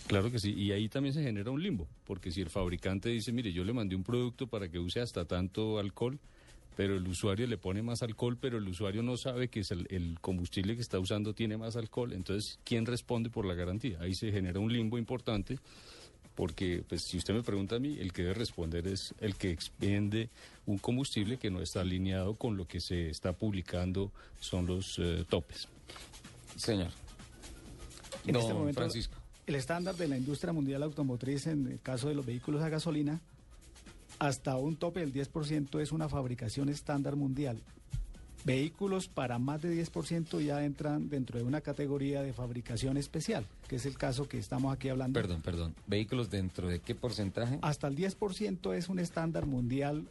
Claro 0.08 0.32
que 0.32 0.38
sí, 0.38 0.54
y 0.54 0.72
ahí 0.72 0.88
también 0.88 1.12
se 1.12 1.22
genera 1.22 1.50
un 1.50 1.62
limbo, 1.62 1.86
porque 2.06 2.32
si 2.32 2.40
el 2.40 2.48
fabricante 2.48 3.10
dice, 3.10 3.30
mire, 3.30 3.52
yo 3.52 3.62
le 3.62 3.74
mandé 3.74 3.94
un 3.94 4.02
producto 4.02 4.46
para 4.46 4.70
que 4.70 4.78
use 4.78 5.00
hasta 5.00 5.26
tanto 5.26 5.78
alcohol, 5.78 6.18
pero 6.76 6.96
el 6.96 7.06
usuario 7.06 7.46
le 7.46 7.58
pone 7.58 7.82
más 7.82 8.02
alcohol, 8.02 8.38
pero 8.40 8.56
el 8.56 8.66
usuario 8.66 9.02
no 9.02 9.18
sabe 9.18 9.48
que 9.48 9.60
es 9.60 9.70
el, 9.70 9.86
el 9.90 10.18
combustible 10.22 10.76
que 10.76 10.80
está 10.80 10.98
usando 10.98 11.34
tiene 11.34 11.58
más 11.58 11.76
alcohol, 11.76 12.14
entonces, 12.14 12.58
¿quién 12.64 12.86
responde 12.86 13.28
por 13.28 13.44
la 13.44 13.52
garantía? 13.52 13.98
Ahí 14.00 14.14
se 14.14 14.32
genera 14.32 14.60
un 14.60 14.72
limbo 14.72 14.96
importante, 14.96 15.58
porque 16.34 16.82
pues 16.88 17.02
si 17.02 17.18
usted 17.18 17.34
me 17.34 17.42
pregunta 17.42 17.76
a 17.76 17.78
mí, 17.78 17.98
el 18.00 18.14
que 18.14 18.22
debe 18.22 18.34
responder 18.34 18.86
es 18.86 19.14
el 19.20 19.34
que 19.34 19.50
expende 19.50 20.30
un 20.64 20.78
combustible 20.78 21.36
que 21.36 21.50
no 21.50 21.60
está 21.60 21.82
alineado 21.82 22.34
con 22.36 22.56
lo 22.56 22.66
que 22.66 22.80
se 22.80 23.10
está 23.10 23.34
publicando, 23.34 24.10
son 24.40 24.64
los 24.64 24.98
eh, 25.00 25.26
topes. 25.28 25.68
Señor. 26.56 26.92
En 28.24 28.32
Don 28.32 28.42
este 28.42 28.54
momento, 28.54 28.80
Francisco. 28.80 29.17
El 29.48 29.54
estándar 29.54 29.96
de 29.96 30.08
la 30.08 30.16
industria 30.18 30.52
mundial 30.52 30.82
automotriz 30.82 31.46
en 31.46 31.66
el 31.66 31.80
caso 31.80 32.08
de 32.08 32.14
los 32.14 32.26
vehículos 32.26 32.62
a 32.62 32.68
gasolina, 32.68 33.20
hasta 34.18 34.56
un 34.56 34.76
tope 34.76 35.00
del 35.00 35.12
10% 35.12 35.80
es 35.80 35.90
una 35.90 36.08
fabricación 36.08 36.68
estándar 36.68 37.16
mundial. 37.16 37.58
Vehículos 38.44 39.08
para 39.08 39.38
más 39.38 39.62
de 39.62 39.74
10% 39.82 40.44
ya 40.44 40.64
entran 40.64 41.08
dentro 41.08 41.38
de 41.38 41.44
una 41.44 41.60
categoría 41.60 42.22
de 42.22 42.32
fabricación 42.32 42.96
especial, 42.98 43.46
que 43.68 43.76
es 43.76 43.86
el 43.86 43.96
caso 43.96 44.28
que 44.28 44.38
estamos 44.38 44.72
aquí 44.72 44.90
hablando. 44.90 45.18
Perdón, 45.18 45.40
perdón. 45.40 45.74
¿Vehículos 45.86 46.30
dentro 46.30 46.68
de 46.68 46.80
qué 46.80 46.94
porcentaje? 46.94 47.58
Hasta 47.62 47.88
el 47.88 47.96
10% 47.96 48.74
es 48.74 48.88
un 48.88 48.98
estándar 48.98 49.46
mundial 49.46 50.08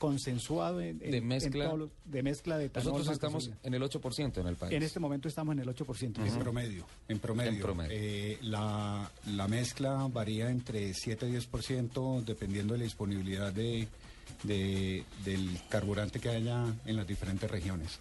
consensuado 0.00 0.80
en, 0.80 0.98
De 0.98 1.18
en 1.18 1.26
mezcla. 1.28 1.72
los- 1.74 1.90
de 2.06 2.22
mezcla 2.22 2.56
de 2.58 2.64
etanol. 2.64 2.92
Nosotros 2.94 3.12
estamos 3.14 3.44
gasolina. 3.48 3.60
en 3.62 3.74
el 3.74 3.82
8% 3.82 4.40
en 4.40 4.46
el 4.46 4.56
país. 4.56 4.72
En 4.72 4.82
este 4.82 4.98
momento 4.98 5.28
estamos 5.28 5.52
en 5.52 5.58
el 5.60 5.68
8%. 5.68 6.24
En 6.26 6.38
promedio, 6.38 6.86
en 7.06 7.18
promedio. 7.18 7.50
En 7.52 7.60
promedio. 7.60 7.92
Eh, 7.94 8.38
la, 8.42 9.10
la 9.26 9.46
mezcla 9.46 10.08
varía 10.10 10.50
entre 10.50 10.94
7 10.94 11.28
y 11.28 11.32
10% 11.34 12.24
dependiendo 12.24 12.72
de 12.72 12.78
la 12.78 12.84
disponibilidad 12.84 13.52
de, 13.52 13.86
de- 14.42 15.04
del 15.24 15.48
carburante 15.68 16.18
que 16.18 16.30
haya 16.30 16.64
en 16.86 16.96
las 16.96 17.06
diferentes 17.06 17.50
regiones. 17.50 17.98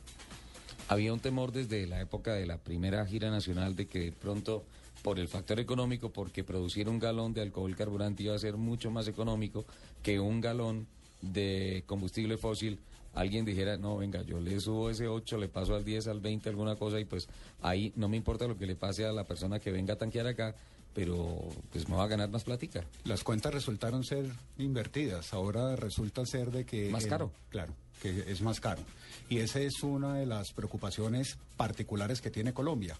Había 0.87 1.13
un 1.13 1.19
temor 1.19 1.51
desde 1.51 1.85
la 1.85 1.99
época 2.01 2.33
de 2.33 2.47
la 2.47 2.57
primera 2.57 3.05
gira 3.05 3.29
nacional 3.29 3.75
de 3.75 3.87
que 3.87 3.99
de 3.99 4.11
pronto, 4.13 4.63
por 5.03 5.19
el 5.19 5.27
factor 5.27 5.59
económico, 5.59 6.11
porque 6.11 6.43
producir 6.45 6.87
un 6.87 6.97
galón 6.97 7.33
de 7.33 7.41
alcohol 7.41 7.75
carburante 7.75 8.23
iba 8.23 8.33
a 8.35 8.39
ser 8.39 8.55
mucho 8.57 8.89
más 8.89 9.07
económico 9.07 9.65
que 10.01 10.19
un 10.19 10.39
galón 10.41 10.87
de 11.21 11.83
combustible 11.85 12.37
fósil, 12.37 12.79
alguien 13.13 13.45
dijera, 13.45 13.77
no, 13.77 13.97
venga, 13.97 14.21
yo 14.23 14.39
le 14.39 14.59
subo 14.59 14.89
ese 14.89 15.07
8, 15.07 15.37
le 15.37 15.47
paso 15.49 15.75
al 15.75 15.83
10, 15.83 16.07
al 16.07 16.19
20, 16.19 16.49
alguna 16.49 16.75
cosa, 16.75 16.99
y 16.99 17.05
pues 17.05 17.27
ahí 17.61 17.91
no 17.95 18.07
me 18.09 18.17
importa 18.17 18.47
lo 18.47 18.57
que 18.57 18.65
le 18.65 18.75
pase 18.75 19.05
a 19.05 19.11
la 19.11 19.23
persona 19.25 19.59
que 19.59 19.71
venga 19.71 19.95
a 19.95 19.97
tanquear 19.97 20.27
acá, 20.27 20.55
pero 20.93 21.39
pues 21.71 21.87
me 21.89 21.95
va 21.95 22.03
a 22.03 22.07
ganar 22.07 22.29
más 22.29 22.43
platica. 22.43 22.83
Las 23.05 23.23
cuentas 23.23 23.53
resultaron 23.53 24.03
ser 24.03 24.25
invertidas, 24.57 25.33
ahora 25.33 25.75
resulta 25.75 26.25
ser 26.25 26.51
de 26.51 26.65
que... 26.65 26.89
Más 26.89 27.03
el- 27.03 27.09
caro. 27.09 27.31
claro, 27.49 27.73
que 28.01 28.25
es 28.27 28.41
más 28.41 28.59
caro. 28.59 28.81
Y 29.29 29.37
esa 29.39 29.59
es 29.59 29.83
una 29.83 30.15
de 30.15 30.25
las 30.25 30.51
preocupaciones 30.53 31.37
particulares 31.57 32.21
que 32.21 32.31
tiene 32.31 32.53
Colombia. 32.53 32.97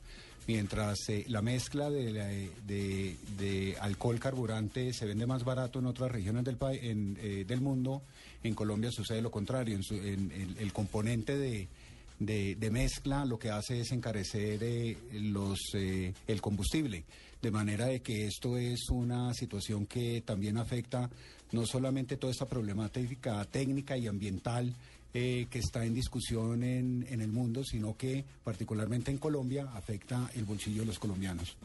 Mientras 0.47 0.97
eh, 1.09 1.25
la 1.27 1.41
mezcla 1.41 1.89
de, 1.89 2.11
la- 2.11 2.27
de- 2.27 3.15
de 3.37 3.75
alcohol 3.79 4.19
carburante 4.19 4.93
se 4.93 5.05
vende 5.05 5.25
más 5.27 5.43
barato 5.43 5.79
en 5.79 5.85
otras 5.85 6.11
regiones 6.11 6.43
del, 6.43 6.57
en, 6.81 7.17
eh, 7.21 7.45
del 7.47 7.61
mundo, 7.61 8.01
en 8.43 8.55
Colombia 8.55 8.91
sucede 8.91 9.21
lo 9.21 9.29
contrario. 9.31 9.77
El- 9.77 10.71
componente 10.73 11.37
de, 11.37 11.67
de, 12.19 12.55
de 12.55 12.71
mezcla 12.71 13.25
lo 13.25 13.37
que 13.37 13.49
hace 13.51 13.81
es 13.81 13.91
encarecer 13.91 14.59
eh, 14.63 14.97
los, 15.13 15.59
eh, 15.73 16.13
el 16.27 16.41
combustible. 16.41 17.03
De 17.41 17.51
manera 17.51 17.85
de 17.85 18.01
que 18.01 18.25
esto 18.25 18.57
es 18.57 18.89
una 18.89 19.33
situación 19.33 19.85
que 19.85 20.21
también 20.21 20.57
afecta 20.57 21.09
no 21.51 21.65
solamente 21.65 22.17
toda 22.17 22.31
esta 22.31 22.45
problemática 22.45 23.43
técnica 23.45 23.97
y 23.97 24.07
ambiental 24.07 24.75
eh, 25.13 25.47
que 25.49 25.59
está 25.59 25.85
en 25.85 25.93
discusión 25.93 26.63
en, 26.63 27.05
en 27.09 27.21
el 27.21 27.31
mundo, 27.31 27.63
sino 27.63 27.97
que 27.97 28.23
particularmente 28.43 29.09
en 29.09 29.17
Colombia 29.17 29.69
afecta 29.73 30.29
el 30.35 30.43
bolsillo 30.43 30.81
de 30.81 30.87
los 30.87 30.99
colombianos. 30.99 31.55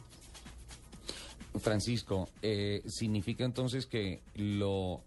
Francisco, 1.59 2.29
eh, 2.41 2.81
significa 2.87 3.45
entonces 3.45 3.85
que 3.85 4.21
lo, 4.35 5.01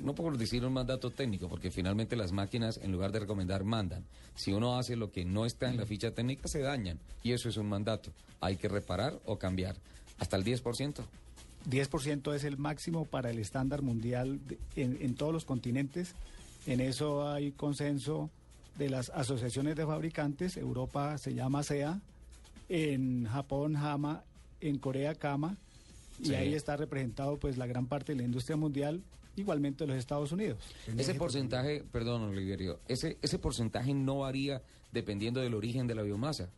no 0.00 0.14
por 0.14 0.36
decir 0.36 0.64
un 0.64 0.72
mandato 0.72 1.10
técnico, 1.10 1.48
porque 1.48 1.70
finalmente 1.70 2.16
las 2.16 2.32
máquinas 2.32 2.78
en 2.82 2.92
lugar 2.92 3.12
de 3.12 3.20
recomendar 3.20 3.64
mandan. 3.64 4.04
Si 4.34 4.52
uno 4.52 4.76
hace 4.78 4.96
lo 4.96 5.10
que 5.10 5.24
no 5.24 5.46
está 5.46 5.70
en 5.70 5.76
la 5.76 5.86
ficha 5.86 6.10
técnica, 6.10 6.48
se 6.48 6.60
dañan. 6.60 6.98
Y 7.22 7.32
eso 7.32 7.48
es 7.48 7.56
un 7.56 7.68
mandato. 7.68 8.12
Hay 8.40 8.56
que 8.56 8.68
reparar 8.68 9.18
o 9.24 9.38
cambiar. 9.38 9.76
Hasta 10.18 10.36
el 10.36 10.44
10%. 10.44 11.02
10% 11.68 12.34
es 12.34 12.44
el 12.44 12.58
máximo 12.58 13.04
para 13.06 13.30
el 13.30 13.38
estándar 13.38 13.82
mundial 13.82 14.38
de- 14.46 14.58
en, 14.76 14.98
en 15.00 15.14
todos 15.14 15.32
los 15.32 15.44
continentes. 15.44 16.14
En 16.66 16.80
eso 16.80 17.28
hay 17.28 17.52
consenso 17.52 18.30
de 18.78 18.90
las 18.90 19.10
asociaciones 19.10 19.76
de 19.76 19.86
fabricantes. 19.86 20.56
Europa 20.56 21.16
se 21.18 21.34
llama 21.34 21.62
SEA, 21.62 22.00
en 22.68 23.26
Japón 23.26 23.76
HAMA, 23.76 24.22
en 24.60 24.78
Corea 24.78 25.14
KAMA, 25.14 25.56
y 26.20 26.26
Sí. 26.26 26.34
ahí 26.34 26.54
está 26.54 26.76
representado 26.76 27.36
pues 27.38 27.56
la 27.58 27.66
gran 27.66 27.86
parte 27.86 28.12
de 28.12 28.18
la 28.18 28.24
industria 28.24 28.56
mundial, 28.56 29.02
igualmente 29.36 29.86
los 29.86 29.96
Estados 29.96 30.32
Unidos. 30.32 30.58
Ese 30.96 31.14
porcentaje, 31.14 31.82
perdón, 31.92 32.22
Oliverio, 32.22 32.78
ese, 32.88 33.18
ese 33.20 33.38
porcentaje 33.38 33.92
no 33.94 34.20
varía 34.20 34.62
dependiendo 34.92 35.40
del 35.40 35.54
origen 35.54 35.86
de 35.86 35.94
la 35.94 36.02
biomasa. 36.02 36.48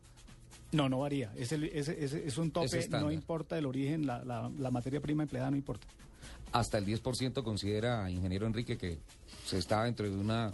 No, 0.71 0.89
no 0.89 0.99
varía. 0.99 1.31
Es, 1.37 1.51
el- 1.53 1.63
es- 1.65 1.87
es- 1.87 2.13
es 2.13 2.37
un 2.37 2.51
tope, 2.51 2.67
no 2.89 3.11
importa 3.11 3.57
el 3.57 3.65
origen, 3.65 4.05
la, 4.05 4.23
la- 4.25 4.51
la 4.57 4.71
materia 4.71 4.99
prima 5.01 5.23
empleada 5.23 5.49
no 5.49 5.57
importa. 5.57 5.87
Hasta 6.51 6.77
el 6.77 6.85
10% 6.85 7.43
considera, 7.43 8.09
ingeniero 8.09 8.45
Enrique, 8.47 8.77
que 8.77 8.97
se 9.45 9.57
está 9.57 9.83
dentro 9.83 10.09
de 10.09 10.15
una 10.17 10.53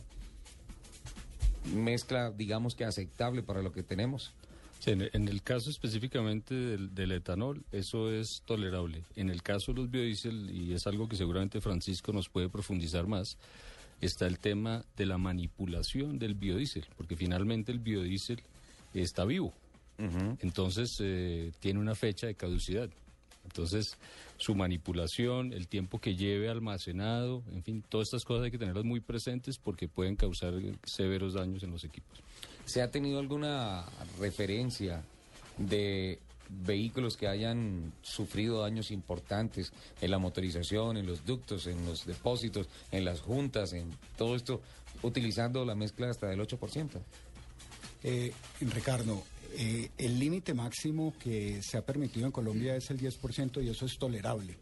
mezcla, 1.74 2.32
digamos 2.32 2.76
que 2.76 2.86
aceptable 2.86 3.44
para 3.44 3.62
lo 3.62 3.72
que 3.72 3.84
tenemos. 3.84 4.34
Sí, 4.80 4.92
en, 4.92 5.10
en 5.14 5.28
el 5.30 5.42
caso 5.42 5.70
específicamente 5.70 6.54
del, 6.54 6.94
del 6.94 7.14
etanol, 7.14 7.64
eso 7.72 8.12
es 8.12 8.42
tolerable. 8.46 9.04
En 9.16 9.30
el 9.30 9.42
caso 9.42 9.72
de 9.74 9.80
los 9.82 9.90
biodiesel, 9.92 10.52
y 10.52 10.74
es 10.74 10.86
algo 10.88 11.08
que 11.08 11.16
seguramente 11.16 11.62
Francisco 11.62 12.12
nos 12.12 12.28
puede 12.28 12.50
profundizar 12.50 13.08
más, 13.08 13.38
está 14.02 14.28
el 14.28 14.40
tema 14.40 14.84
de 14.98 15.06
la 15.06 15.18
manipulación 15.18 16.20
del 16.20 16.34
biodiesel, 16.36 16.86
porque 16.98 17.16
finalmente 17.16 17.72
el 17.72 17.80
biodiesel 17.80 18.42
está 18.94 19.24
vivo. 19.24 19.54
Entonces 19.98 20.98
eh, 21.00 21.52
tiene 21.60 21.80
una 21.80 21.96
fecha 21.96 22.28
de 22.28 22.36
caducidad. 22.36 22.90
Entonces 23.46 23.98
su 24.38 24.56
manipulación, 24.56 25.54
el 25.54 25.68
tiempo 25.68 26.00
que 26.00 26.16
lleve 26.16 26.50
almacenado, 26.50 27.44
en 27.54 27.64
fin, 27.64 27.84
todas 27.88 28.08
estas 28.08 28.26
cosas 28.26 28.46
hay 28.46 28.52
que 28.52 28.58
tenerlas 28.58 28.86
muy 28.86 29.00
presentes 29.00 29.58
porque 29.58 29.88
pueden 29.88 30.16
causar 30.16 30.54
severos 30.84 31.34
daños 31.34 31.64
en 31.64 31.72
los 31.72 31.84
equipos. 31.84 32.20
¿Se 32.66 32.82
ha 32.82 32.90
tenido 32.90 33.20
alguna 33.20 33.86
referencia 34.20 35.04
de 35.58 36.20
vehículos 36.50 37.18
que 37.18 37.28
hayan 37.28 37.94
sufrido 38.02 38.62
daños 38.62 38.92
importantes 38.92 39.72
en 40.02 40.12
la 40.12 40.18
motorización, 40.18 40.98
en 40.98 41.08
los 41.08 41.26
ductos, 41.26 41.68
en 41.68 41.86
los 41.86 42.06
depósitos, 42.06 42.68
en 42.92 43.06
las 43.06 43.22
juntas, 43.22 43.74
en 43.74 43.92
todo 44.18 44.36
esto, 44.36 44.62
utilizando 45.02 45.66
la 45.66 45.76
mezcla 45.76 46.10
hasta 46.10 46.28
del 46.28 46.40
8%. 46.42 46.90
Eh, 48.04 48.34
Ricardo, 48.60 49.24
eh, 49.56 49.92
el 49.98 50.20
límite 50.20 50.54
máximo 50.54 51.14
que 51.20 51.62
se 51.62 51.78
ha 51.78 51.86
permitido 51.86 52.26
en 52.26 52.32
Colombia 52.32 52.76
es 52.76 52.90
el 52.90 53.00
10% 53.00 53.64
y 53.64 53.70
eso 53.70 53.86
es 53.86 53.98
tolerable. 53.98 54.58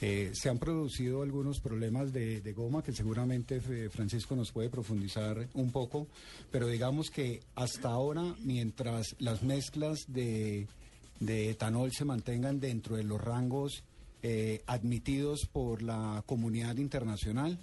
Eh, 0.00 0.30
se 0.32 0.48
han 0.48 0.58
producido 0.58 1.22
algunos 1.22 1.60
problemas 1.60 2.12
de, 2.12 2.40
goma 2.52 2.82
que 2.82 2.92
seguramente 2.92 3.56
eh, 3.56 3.88
Francisco 3.90 4.36
nos 4.36 4.52
puede 4.52 4.70
profundizar 4.70 5.48
un 5.54 5.72
poco, 5.72 6.06
pero 6.50 6.68
digamos 6.68 7.10
que 7.10 7.40
hasta 7.54 7.88
ahora, 7.88 8.34
mientras 8.44 9.16
las 9.18 9.42
mezclas 9.42 10.04
de, 10.06 10.68
etanol 11.20 11.92
se 11.92 12.04
mantengan 12.04 12.60
dentro 12.60 12.96
de 12.96 13.04
los 13.04 13.20
rangos 13.20 13.82
admitidos 14.66 15.46
por 15.46 15.82
la 15.82 16.24
comunidad 16.26 16.76
internacional, 16.76 17.56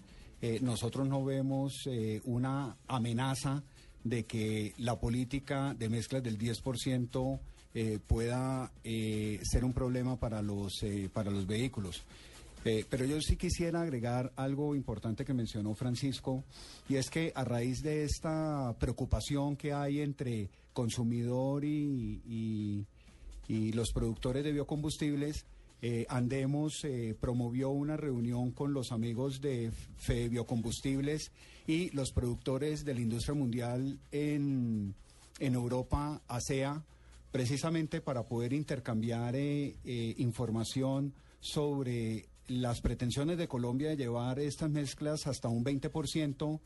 nosotros 0.62 1.06
no 1.06 1.24
vemos 1.24 1.88
una 2.24 2.78
amenaza 2.88 3.62
de 4.06 4.24
que 4.24 4.74
la 4.78 4.98
política 4.98 5.74
de 5.78 5.90
mezclas 5.90 6.24
del 6.24 6.38
10% 6.38 7.40
eh, 7.74 8.00
pueda 8.08 8.72
eh, 8.86 9.40
ser 9.44 9.66
un 9.66 9.74
problema 9.74 10.16
para 10.18 10.42
los, 10.42 10.82
eh, 10.84 11.10
para 11.12 11.30
los 11.32 11.46
vehículos. 11.46 12.04
Eh, 12.64 12.86
pero 12.90 13.04
yo 13.06 13.20
sí 13.22 13.36
quisiera 13.36 13.82
agregar 13.82 14.32
algo 14.38 14.74
importante 14.76 15.26
que 15.26 15.34
mencionó 15.34 15.76
Francisco, 15.76 16.44
y 16.88 16.96
es 16.96 17.10
que 17.10 17.32
a 17.36 17.44
raíz 17.44 17.82
de 17.84 18.04
esta 18.06 18.74
preocupación 18.80 19.56
que 19.58 19.74
hay 19.74 20.00
entre 20.02 20.50
consumidor 20.74 21.64
y, 21.66 22.22
y- 22.26 22.86
y 23.48 23.72
los 23.74 23.92
productores 23.92 24.44
de 24.44 24.52
biocombustibles, 24.54 25.46
eh, 25.88 26.08
Andemos 26.10 26.84
eh, 26.84 27.16
promovió 27.20 27.70
una 27.70 27.96
reunión 27.96 28.50
con 28.50 28.74
los 28.74 28.92
amigos 28.92 29.40
de 29.40 29.70
Fe 29.98 30.30
Biocombustibles 30.30 31.32
y 31.68 31.92
los 31.92 32.12
productores 32.12 32.86
de 32.86 32.96
la 32.96 33.02
industria 33.02 33.36
mundial 33.36 34.00
en, 34.12 34.96
en 35.38 35.54
Europa, 35.54 36.24
ASEA, 36.28 36.82
precisamente 37.32 38.02
para 38.02 38.24
poder 38.24 38.54
intercambiar 38.54 39.36
eh, 39.36 39.76
información 40.18 41.14
sobre 41.40 42.26
las 42.48 42.82
pretensiones 42.82 43.38
de 43.38 43.48
Colombia 43.48 43.90
de 43.90 43.98
llevar 43.98 44.40
estas 44.40 44.72
mezclas 44.72 45.28
hasta 45.28 45.50
un 45.50 45.64
20% 45.64 46.60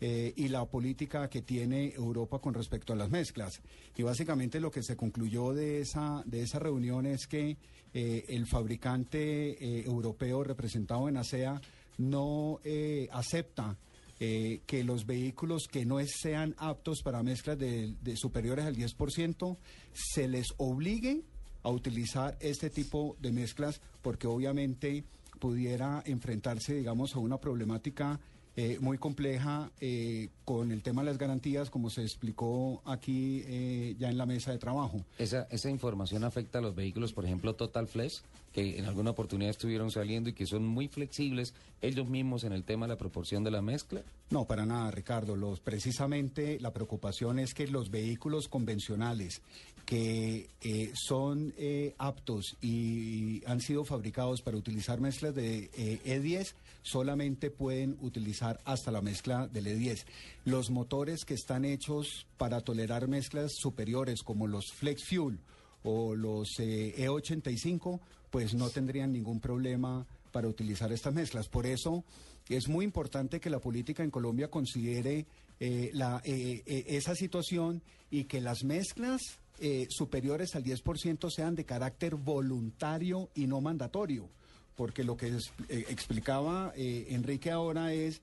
eh, 0.00 0.32
y 0.36 0.48
la 0.48 0.64
política 0.66 1.28
que 1.28 1.42
tiene 1.42 1.92
Europa 1.94 2.38
con 2.38 2.54
respecto 2.54 2.92
a 2.92 2.96
las 2.96 3.10
mezclas. 3.10 3.60
Y 3.96 4.02
básicamente 4.02 4.60
lo 4.60 4.70
que 4.70 4.82
se 4.82 4.96
concluyó 4.96 5.52
de 5.52 5.80
esa, 5.80 6.22
de 6.26 6.42
esa 6.42 6.58
reunión 6.58 7.06
es 7.06 7.26
que 7.26 7.56
eh, 7.96 8.24
el 8.28 8.46
fabricante 8.46 9.52
eh, 9.52 9.84
europeo 9.86 10.42
representado 10.42 11.08
en 11.08 11.16
ASEA 11.16 11.60
no 11.98 12.58
eh, 12.64 13.08
acepta 13.12 13.78
que 14.16 14.84
los 14.84 15.04
vehículos 15.04 15.68
que 15.70 15.84
no 15.84 15.98
sean 16.06 16.54
aptos 16.56 17.02
para 17.02 17.22
mezclas 17.22 17.58
de, 17.58 17.94
de 18.00 18.16
superiores 18.16 18.64
al 18.64 18.74
10% 18.74 19.58
se 19.92 20.28
les 20.28 20.46
obligue 20.56 21.24
a 21.62 21.68
utilizar 21.68 22.38
este 22.40 22.70
tipo 22.70 23.18
de 23.20 23.32
mezclas 23.32 23.82
porque 24.00 24.26
obviamente 24.26 25.04
pudiera 25.40 26.02
enfrentarse, 26.06 26.72
digamos, 26.72 27.14
a 27.14 27.18
una 27.18 27.38
problemática 27.38 28.18
eh, 28.56 28.78
muy 28.80 28.98
compleja 28.98 29.70
eh, 29.80 30.28
con 30.44 30.70
el 30.70 30.82
tema 30.82 31.02
de 31.02 31.06
las 31.06 31.18
garantías, 31.18 31.70
como 31.70 31.90
se 31.90 32.02
explicó 32.02 32.82
aquí 32.84 33.42
eh, 33.46 33.96
ya 33.98 34.08
en 34.08 34.16
la 34.16 34.26
mesa 34.26 34.52
de 34.52 34.58
trabajo. 34.58 35.04
Esa, 35.18 35.48
esa 35.50 35.70
información 35.70 36.22
afecta 36.22 36.58
a 36.58 36.62
los 36.62 36.74
vehículos, 36.74 37.12
por 37.12 37.24
ejemplo, 37.24 37.54
Total 37.54 37.88
Flex, 37.88 38.22
que 38.54 38.78
en 38.78 38.84
alguna 38.84 39.10
oportunidad 39.10 39.50
estuvieron 39.50 39.90
saliendo 39.90 40.30
y 40.30 40.32
que 40.32 40.46
son 40.46 40.64
muy 40.64 40.86
flexibles 40.86 41.54
ellos 41.82 42.08
mismos 42.08 42.44
en 42.44 42.52
el 42.52 42.62
tema 42.62 42.86
de 42.86 42.92
la 42.92 42.96
proporción 42.96 43.42
de 43.42 43.50
la 43.50 43.60
mezcla. 43.60 44.02
No, 44.30 44.46
para 44.46 44.64
nada, 44.64 44.92
Ricardo. 44.92 45.34
Los, 45.34 45.58
precisamente 45.58 46.60
la 46.60 46.72
preocupación 46.72 47.40
es 47.40 47.52
que 47.52 47.66
los 47.66 47.90
vehículos 47.90 48.46
convencionales 48.46 49.42
que 49.84 50.48
eh, 50.60 50.92
son 50.94 51.52
eh, 51.58 51.94
aptos 51.98 52.56
y 52.62 53.42
han 53.44 53.60
sido 53.60 53.84
fabricados 53.84 54.40
para 54.40 54.56
utilizar 54.56 55.00
mezclas 55.00 55.34
de 55.34 55.70
eh, 55.74 56.00
E10 56.06 56.54
solamente 56.82 57.50
pueden 57.50 57.98
utilizar 58.02 58.60
hasta 58.64 58.92
la 58.92 59.02
mezcla 59.02 59.48
del 59.48 59.66
E10. 59.66 60.04
Los 60.44 60.70
motores 60.70 61.24
que 61.24 61.34
están 61.34 61.64
hechos 61.64 62.26
para 62.36 62.60
tolerar 62.60 63.08
mezclas 63.08 63.52
superiores 63.56 64.22
como 64.22 64.46
los 64.46 64.72
Flex 64.72 65.04
Fuel 65.08 65.40
o 65.84 66.14
los 66.14 66.58
eh, 66.58 66.94
E85, 67.06 68.00
pues 68.30 68.54
no 68.54 68.68
tendrían 68.70 69.12
ningún 69.12 69.38
problema 69.40 70.06
para 70.32 70.48
utilizar 70.48 70.92
estas 70.92 71.14
mezclas. 71.14 71.48
Por 71.48 71.66
eso 71.66 72.02
es 72.48 72.68
muy 72.68 72.84
importante 72.84 73.38
que 73.40 73.48
la 73.50 73.60
política 73.60 74.02
en 74.02 74.10
Colombia 74.10 74.48
considere 74.50 75.26
eh, 75.60 75.90
la, 75.94 76.20
eh, 76.24 76.62
eh, 76.66 76.84
esa 76.88 77.14
situación 77.14 77.80
y 78.10 78.24
que 78.24 78.40
las 78.40 78.64
mezclas 78.64 79.20
eh, 79.60 79.86
superiores 79.88 80.56
al 80.56 80.64
10% 80.64 81.30
sean 81.30 81.54
de 81.54 81.64
carácter 81.64 82.16
voluntario 82.16 83.30
y 83.34 83.46
no 83.46 83.60
mandatorio. 83.60 84.28
Porque 84.74 85.04
lo 85.04 85.16
que 85.16 85.28
es- 85.28 85.52
explicaba 85.68 86.72
Enrique 86.76 87.52
ahora 87.52 87.92
es 87.94 88.20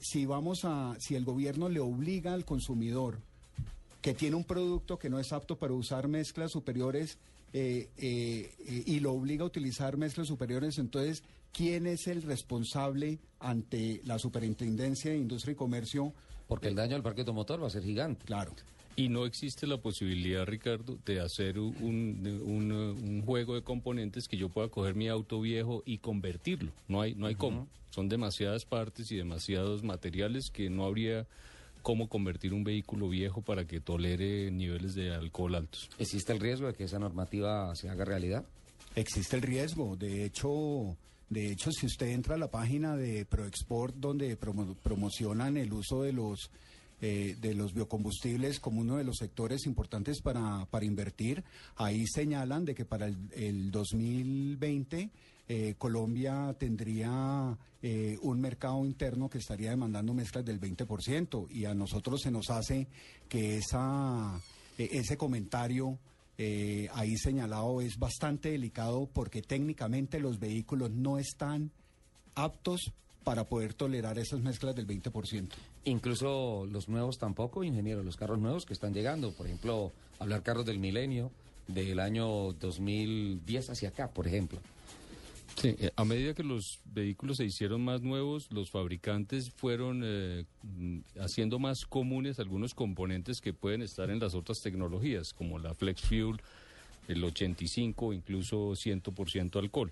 si 0.00 0.26
vamos 0.26 0.60
a, 0.64 0.96
si 0.98 1.14
el 1.14 1.24
gobierno 1.24 1.68
le 1.68 1.78
obliga 1.78 2.32
al 2.32 2.44
consumidor 2.44 3.20
que 4.02 4.14
tiene 4.14 4.36
un 4.36 4.44
producto 4.44 4.98
que 4.98 5.10
no 5.10 5.18
es 5.18 5.32
apto 5.32 5.56
para 5.56 5.72
usar 5.74 6.08
mezclas 6.08 6.52
superiores 6.52 7.18
eh, 7.52 7.88
eh, 7.98 8.52
eh, 8.66 8.82
y 8.86 9.00
lo 9.00 9.12
obliga 9.12 9.42
a 9.42 9.46
utilizar 9.46 9.96
mezclas 9.96 10.28
superiores, 10.28 10.78
entonces, 10.78 11.22
¿quién 11.52 11.86
es 11.86 12.06
el 12.06 12.22
responsable 12.22 13.18
ante 13.40 14.00
la 14.04 14.18
Superintendencia 14.18 15.10
de 15.10 15.18
Industria 15.18 15.52
y 15.52 15.56
Comercio? 15.56 16.12
Porque 16.46 16.68
el 16.68 16.74
daño 16.74 16.94
al 16.96 17.02
parque 17.02 17.22
automotor 17.22 17.62
va 17.62 17.66
a 17.66 17.70
ser 17.70 17.82
gigante. 17.82 18.24
Claro. 18.26 18.52
Y 18.96 19.08
no 19.08 19.26
existe 19.26 19.66
la 19.66 19.76
posibilidad, 19.78 20.44
Ricardo, 20.44 20.98
de 21.06 21.20
hacer 21.20 21.58
un, 21.58 21.74
un- 21.80 22.40
un, 22.44 22.72
un 22.72 23.22
juego 23.24 23.54
de 23.54 23.62
componentes 23.62 24.26
que 24.28 24.36
yo 24.36 24.48
pueda 24.48 24.68
coger 24.68 24.94
mi 24.96 25.08
auto 25.08 25.40
viejo 25.40 25.82
y 25.86 25.98
convertirlo. 25.98 26.72
No 26.88 27.00
hay, 27.00 27.14
no 27.14 27.26
hay 27.26 27.34
cómo. 27.36 27.68
Son 27.90 28.08
demasiadas 28.08 28.64
partes 28.64 29.10
y 29.12 29.16
demasiados 29.16 29.82
materiales 29.84 30.50
que 30.50 30.68
no 30.68 30.84
habría 30.84 31.26
cómo 31.82 32.08
convertir 32.08 32.52
un 32.54 32.64
vehículo 32.64 33.08
viejo 33.08 33.42
para 33.42 33.66
que 33.66 33.80
tolere 33.80 34.50
niveles 34.50 34.94
de 34.94 35.14
alcohol 35.14 35.54
altos. 35.54 35.88
¿Existe 35.98 36.32
el 36.32 36.40
riesgo 36.40 36.66
de 36.66 36.74
que 36.74 36.84
esa 36.84 36.98
normativa 36.98 37.74
se 37.74 37.88
haga 37.88 38.04
realidad? 38.04 38.44
Existe 38.94 39.36
el 39.36 39.42
riesgo. 39.42 39.96
De 39.96 40.24
hecho, 40.24 40.96
de 41.28 41.52
hecho, 41.52 41.70
si 41.72 41.86
usted 41.86 42.08
entra 42.08 42.34
a 42.34 42.38
la 42.38 42.50
página 42.50 42.96
de 42.96 43.24
ProExport, 43.26 43.94
donde 43.96 44.38
promo- 44.38 44.74
promocionan 44.82 45.56
el 45.56 45.72
uso 45.72 46.02
de 46.02 46.12
los 46.12 46.50
eh, 47.00 47.36
de 47.40 47.54
los 47.54 47.74
biocombustibles 47.74 48.60
como 48.60 48.80
uno 48.80 48.96
de 48.96 49.04
los 49.04 49.16
sectores 49.16 49.66
importantes 49.66 50.20
para, 50.20 50.66
para 50.66 50.84
invertir, 50.84 51.44
ahí 51.76 52.06
señalan 52.06 52.64
de 52.64 52.74
que 52.74 52.84
para 52.84 53.06
el, 53.06 53.16
el 53.32 53.70
2020 53.70 55.10
eh, 55.48 55.74
Colombia 55.78 56.54
tendría 56.58 57.56
eh, 57.80 58.18
un 58.22 58.40
mercado 58.40 58.84
interno 58.84 59.30
que 59.30 59.38
estaría 59.38 59.70
demandando 59.70 60.12
mezclas 60.12 60.44
del 60.44 60.60
20% 60.60 61.46
y 61.48 61.64
a 61.64 61.74
nosotros 61.74 62.20
se 62.20 62.32
nos 62.32 62.50
hace 62.50 62.88
que 63.28 63.56
esa, 63.56 64.40
eh, 64.76 64.88
ese 64.92 65.16
comentario 65.16 65.96
eh, 66.36 66.88
ahí 66.92 67.16
señalado 67.16 67.80
es 67.80 67.96
bastante 67.96 68.50
delicado 68.50 69.08
porque 69.12 69.42
técnicamente 69.42 70.18
los 70.18 70.40
vehículos 70.40 70.90
no 70.90 71.18
están 71.18 71.70
aptos 72.34 72.92
para 73.24 73.44
poder 73.44 73.74
tolerar 73.74 74.18
esas 74.18 74.40
mezclas 74.40 74.74
del 74.74 74.86
20%. 74.86 75.48
Incluso 75.84 76.66
los 76.70 76.88
nuevos 76.88 77.18
tampoco, 77.18 77.64
ingeniero, 77.64 78.02
los 78.02 78.16
carros 78.16 78.38
nuevos 78.38 78.64
que 78.64 78.72
están 78.72 78.94
llegando. 78.94 79.32
Por 79.32 79.46
ejemplo, 79.46 79.92
hablar 80.18 80.42
carros 80.42 80.64
del 80.64 80.78
milenio, 80.78 81.30
del 81.66 82.00
año 82.00 82.52
2010 82.54 83.70
hacia 83.70 83.90
acá, 83.90 84.08
por 84.08 84.26
ejemplo. 84.26 84.60
Sí, 85.60 85.74
eh, 85.80 85.90
a 85.96 86.04
medida 86.04 86.34
que 86.34 86.44
los 86.44 86.78
vehículos 86.84 87.38
se 87.38 87.44
hicieron 87.44 87.84
más 87.84 88.00
nuevos, 88.00 88.46
los 88.52 88.70
fabricantes 88.70 89.50
fueron 89.50 90.02
eh, 90.04 90.44
mm, 90.62 90.98
haciendo 91.20 91.58
más 91.58 91.84
comunes 91.84 92.38
algunos 92.38 92.74
componentes 92.74 93.40
que 93.40 93.52
pueden 93.52 93.82
estar 93.82 94.08
en 94.10 94.20
las 94.20 94.34
otras 94.34 94.60
tecnologías, 94.62 95.34
como 95.34 95.58
la 95.58 95.74
Flex 95.74 96.02
Fuel, 96.02 96.36
el 97.08 97.24
85, 97.24 98.12
incluso 98.12 98.76
100% 98.76 99.58
alcohol. 99.58 99.90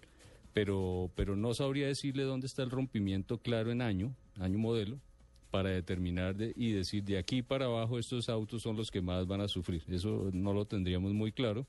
Pero, 0.57 1.11
pero 1.15 1.37
no 1.37 1.53
sabría 1.53 1.87
decirle 1.87 2.23
dónde 2.23 2.47
está 2.47 2.63
el 2.63 2.71
rompimiento 2.71 3.37
claro 3.37 3.71
en 3.71 3.83
año, 3.83 4.15
año 4.41 4.57
modelo, 4.59 4.99
para 5.51 5.69
determinar 5.69 6.35
de- 6.35 6.55
y 6.57 6.73
decir 6.73 7.05
de 7.05 7.19
aquí 7.19 7.43
para 7.43 7.67
abajo 7.67 7.99
estos 7.99 8.31
autos 8.31 8.63
son 8.63 8.75
los 8.75 8.91
que 8.91 9.03
más 9.03 9.27
van 9.27 9.43
a 9.43 9.49
sufrir. 9.49 9.83
Eso 9.89 10.31
no 10.33 10.55
lo 10.55 10.65
tendríamos 10.65 11.13
muy 11.13 11.31
claro 11.31 11.67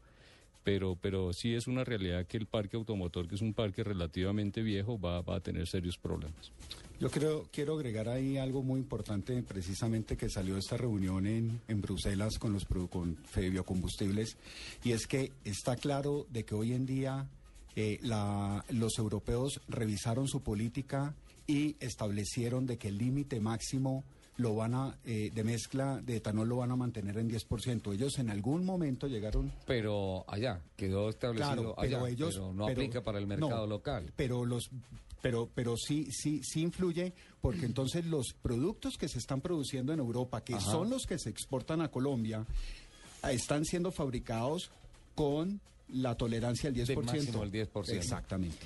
pero, 0.64 0.98
pero 1.02 1.32
sí 1.32 1.54
es 1.54 1.68
una 1.68 1.86
realidad 1.86 2.26
que 2.28 2.36
el 2.36 2.46
parque 2.46 2.76
automotor, 2.76 3.26
que 3.30 3.36
es 3.36 3.42
un 3.42 3.54
parque 3.54 3.86
relativamente 3.86 4.62
viejo, 4.62 5.00
va, 5.00 5.22
va 5.22 5.38
a 5.38 5.40
tener 5.40 5.66
serios 5.66 5.98
problemas. 5.98 6.52
Yo 7.00 7.10
creo, 7.10 7.48
quiero 7.54 7.76
agregar 7.76 8.10
ahí 8.10 8.38
algo 8.38 8.64
muy 8.64 8.82
importante, 8.82 9.42
precisamente 9.44 10.18
que 10.18 10.28
salió 10.30 10.56
de 10.56 10.60
esta 10.60 10.76
reunión 10.76 11.26
en, 11.26 11.62
en 11.70 11.80
Bruselas 11.82 12.38
con 12.38 12.52
los 12.52 12.66
con 12.90 13.18
Biocombustibles, 13.34 14.36
y 14.84 14.92
es 14.92 15.08
que 15.08 15.32
está 15.46 15.78
claro 15.78 16.28
de 16.32 16.44
que 16.44 16.54
hoy 16.54 16.74
en 16.74 16.86
día 16.86 17.30
eh, 17.80 18.00
la- 18.02 18.66
los 18.70 18.98
europeos 18.98 19.62
revisaron 19.68 20.28
su 20.28 20.42
política 20.42 21.14
y 21.46 21.76
establecieron 21.80 22.66
de 22.66 22.78
que 22.80 22.88
el 22.88 22.98
límite 22.98 23.40
máximo 23.40 24.04
lo 24.38 24.56
van 24.56 24.74
a, 24.74 24.98
eh, 25.06 25.30
de 25.34 25.44
mezcla 25.44 26.02
de 26.02 26.16
etanol 26.18 26.50
lo 26.50 26.58
van 26.58 26.72
a 26.72 26.76
mantener 26.76 27.18
en 27.20 27.30
10%. 27.30 27.94
Ellos 27.94 28.18
en 28.18 28.32
algún 28.32 28.66
momento 28.66 29.08
llegaron 29.08 29.52
Pero 29.68 30.26
allá, 30.28 30.60
quedó 30.76 31.10
establecido 31.10 31.54
Claro, 31.54 31.76
pero 31.80 31.98
allá, 32.00 32.10
ellos 32.10 32.34
pero 32.34 32.54
no 32.54 32.66
pero- 32.66 32.82
aplica 32.82 33.02
para 33.04 33.20
el 33.20 33.28
no, 33.28 33.38
mercado 33.38 33.68
local. 33.68 34.12
Pero 34.16 34.44
los 34.46 34.70
pero 35.22 35.50
pero 35.54 35.76
sí 35.78 36.08
sí 36.12 36.42
sí 36.44 36.62
influye 36.62 37.14
porque 37.42 37.66
entonces 37.72 38.06
los 38.06 38.34
productos 38.42 38.98
que 38.98 39.08
se 39.08 39.20
están 39.20 39.42
produciendo 39.42 39.94
en 39.94 40.00
Europa, 40.00 40.44
que 40.44 40.56
Ajá. 40.56 40.72
son 40.72 40.90
los 40.90 41.06
que 41.06 41.20
se 41.20 41.30
exportan 41.30 41.82
a 41.82 41.90
Colombia, 41.90 42.44
están 43.32 43.66
siendo 43.66 43.92
fabricados 43.92 44.72
con 45.16 45.60
la 45.90 46.16
tolerancia 46.16 46.72
del 46.72 46.86
10%. 46.86 47.04
máximo 47.04 47.44
el 47.44 47.52
10%. 47.52 47.90
Exactamente. 47.90 48.66